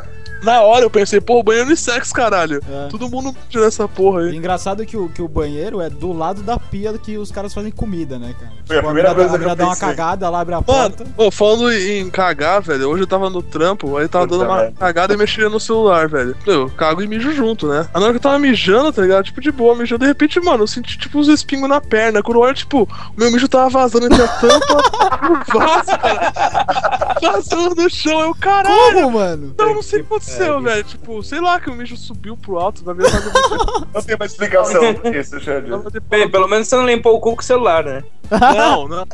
[0.48, 2.62] Na hora eu pensei, pô, o banheiro sexo, caralho.
[2.72, 2.88] É.
[2.88, 4.34] Todo mundo mija nessa porra aí.
[4.38, 7.54] engraçado é que o, que o banheiro é do lado da pia que os caras
[7.54, 8.54] fazem comida, né, cara?
[8.66, 10.54] Foi a Tipo, primeira mina- coisa a que mina eu dá uma cagada, ela abre
[10.54, 11.06] a Mano, porta.
[11.18, 14.58] pô, falando em cagar, velho, hoje eu tava no trampo, aí tava Puta dando uma
[14.62, 14.76] merda.
[14.80, 16.34] cagada e mexendo no celular, velho.
[16.46, 17.86] Eu cago e mijo junto, né?
[17.94, 19.26] Na hora que eu tava mijando, tá ligado?
[19.26, 22.24] Tipo, de boa, mijando, de repente, mano, eu senti tipo uns espingos na perna.
[22.24, 24.82] Quando eu olho, tipo, o meu mijo tava vazando entre a tampa
[25.24, 25.26] e
[25.58, 27.16] o vaso, cara.
[27.22, 28.94] Vazando no chão, eu, caralho.
[28.94, 29.54] Como, mano?
[29.58, 30.84] Não, não sei o que aconteceu, velho.
[30.84, 33.32] Tipo, sei lá, que o mijo subiu pro alto, vai ver fazer
[33.94, 34.82] Não tem uma explicação
[35.14, 35.70] isso, Xande.
[36.10, 38.04] Bem, pelo menos você não limpou o cu com o celular, né?
[38.30, 39.06] Não, não.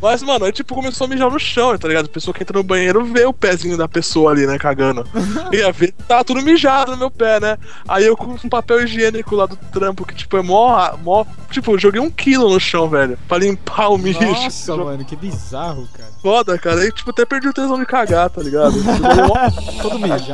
[0.00, 2.04] Mas, mano, aí tipo começou a mijar no chão, tá ligado?
[2.04, 5.06] A pessoa que entra no banheiro vê o pezinho da pessoa ali, né, cagando.
[5.50, 7.56] E ia ver, tá tudo mijado no meu pé, né?
[7.88, 10.90] Aí eu com um papel higiênico lá do trampo, que tipo é mó.
[11.02, 14.20] mó tipo, eu joguei um quilo no chão, velho, pra limpar o mijo.
[14.20, 16.10] Nossa, mano, que bizarro, cara.
[16.20, 16.80] Foda, cara.
[16.82, 18.72] Aí, tipo, até perdi o tesão de cagar, tá ligado?
[18.82, 20.28] Tipo, mó- Todo mijado.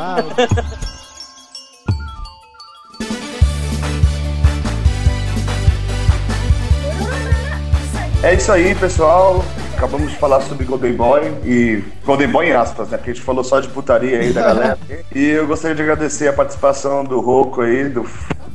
[8.23, 9.45] É isso aí, pessoal.
[9.77, 12.97] Acabamos de falar sobre Golden Boy e Golden Boy em aspas, né?
[12.97, 14.79] Porque a gente falou só de putaria aí da galera.
[15.15, 18.05] e eu gostaria de agradecer a participação do Roco aí, do,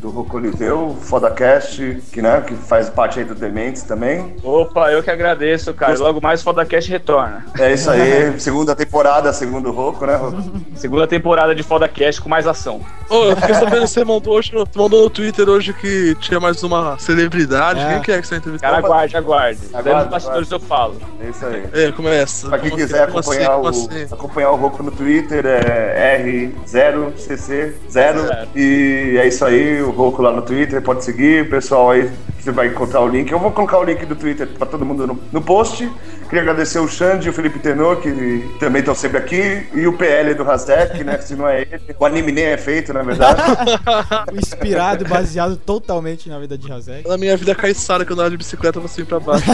[0.04, 4.36] do Roco Oliveu, Fodacast, que, né, que faz parte aí do Dementes também.
[4.44, 5.98] Opa, eu que agradeço, cara.
[5.98, 7.46] Logo mais o Fodacast retorna.
[7.58, 10.44] É isso aí, segunda temporada, segundo o Roco, né, Roco?
[10.76, 12.82] Segunda temporada de Fodacast com mais ação.
[13.10, 16.38] Ô, eu fiquei sabendo que você mandou, hoje, no- mandou no Twitter hoje que tinha
[16.38, 17.80] mais uma celebridade.
[17.80, 17.94] É.
[17.94, 18.70] Quem que é que você entrevistou?
[18.70, 19.60] Cara, aguarde, aguarde.
[19.70, 20.96] Aguarde, Aguarde, bastidores eu falo.
[21.22, 21.64] É isso aí.
[21.74, 22.50] É, começa.
[22.50, 23.08] Pra quem Como quiser?
[23.08, 23.88] Como acompanhar, o, assim?
[24.12, 26.22] acompanhar o Roco no Twitter, é
[26.68, 27.74] R0CC0.
[27.90, 28.28] Zero.
[28.56, 31.50] E é isso aí, o Roco lá no Twitter, pode seguir.
[31.50, 32.10] Pessoal aí,
[32.44, 33.32] você vai encontrar o link.
[33.32, 35.90] Eu vou colocar o link do Twitter pra todo mundo no, no post.
[36.24, 39.68] Queria agradecer o Xande e o Felipe Tenor, que também estão sempre aqui.
[39.74, 41.18] E o PL do Hasek, né?
[41.20, 41.96] Se não é ele.
[41.98, 43.42] O anime nem é feito, na verdade.
[44.34, 47.08] Inspirado e baseado totalmente na vida de Razek.
[47.08, 49.46] Na minha vida caiçara, que eu andava de bicicleta, você sempre pra baixo.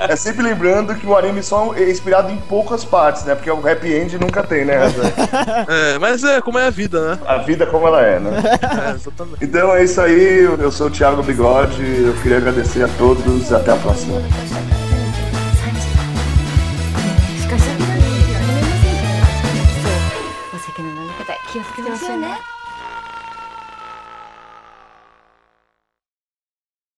[0.00, 3.34] é sempre lembrando que o anime só é inspirado em poucas partes, né?
[3.34, 5.12] Porque o happy end nunca tem, né, Hasek?
[5.68, 7.18] é, mas é, como é a vida, né?
[7.26, 8.42] A vida como ela é, né?
[8.86, 9.38] É, exatamente.
[9.42, 13.72] Então é isso aí, eu sou o Thiago Bigode, eu queria agradecer a todos, até
[13.72, 14.20] a próxima.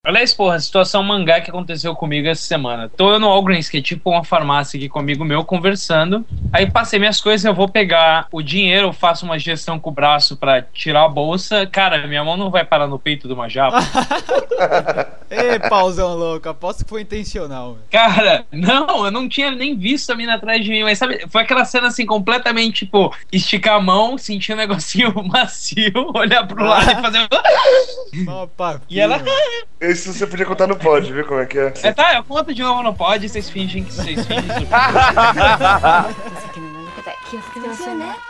[0.08, 2.88] Aliás, porra, a situação mangá que aconteceu comigo essa semana.
[2.88, 6.24] Tô no Walgreens, que é tipo uma farmácia aqui comigo meu, conversando.
[6.50, 9.92] Aí passei minhas coisas, eu vou pegar o dinheiro, eu faço uma gestão com o
[9.92, 11.66] braço pra tirar a bolsa.
[11.66, 13.80] Cara, minha mão não vai parar no peito de uma japa.
[15.30, 17.76] Ê, pauzão louco, aposto que foi intencional.
[17.90, 21.42] Cara, não, eu não tinha nem visto a mina atrás de mim, mas sabe, foi
[21.42, 26.90] aquela cena assim, completamente, tipo, esticar a mão, sentir um negocinho macio, olhar pro lado
[26.92, 27.28] e fazer.
[28.26, 29.22] Opa, E ela.
[29.97, 31.73] Isso você podia contar no pod, viu como é que é?
[31.83, 34.67] É, tá, eu conto de novo no pod, vocês fingem que vocês fingem.
[36.33, 38.26] お酒の飲み方気をつけましょうね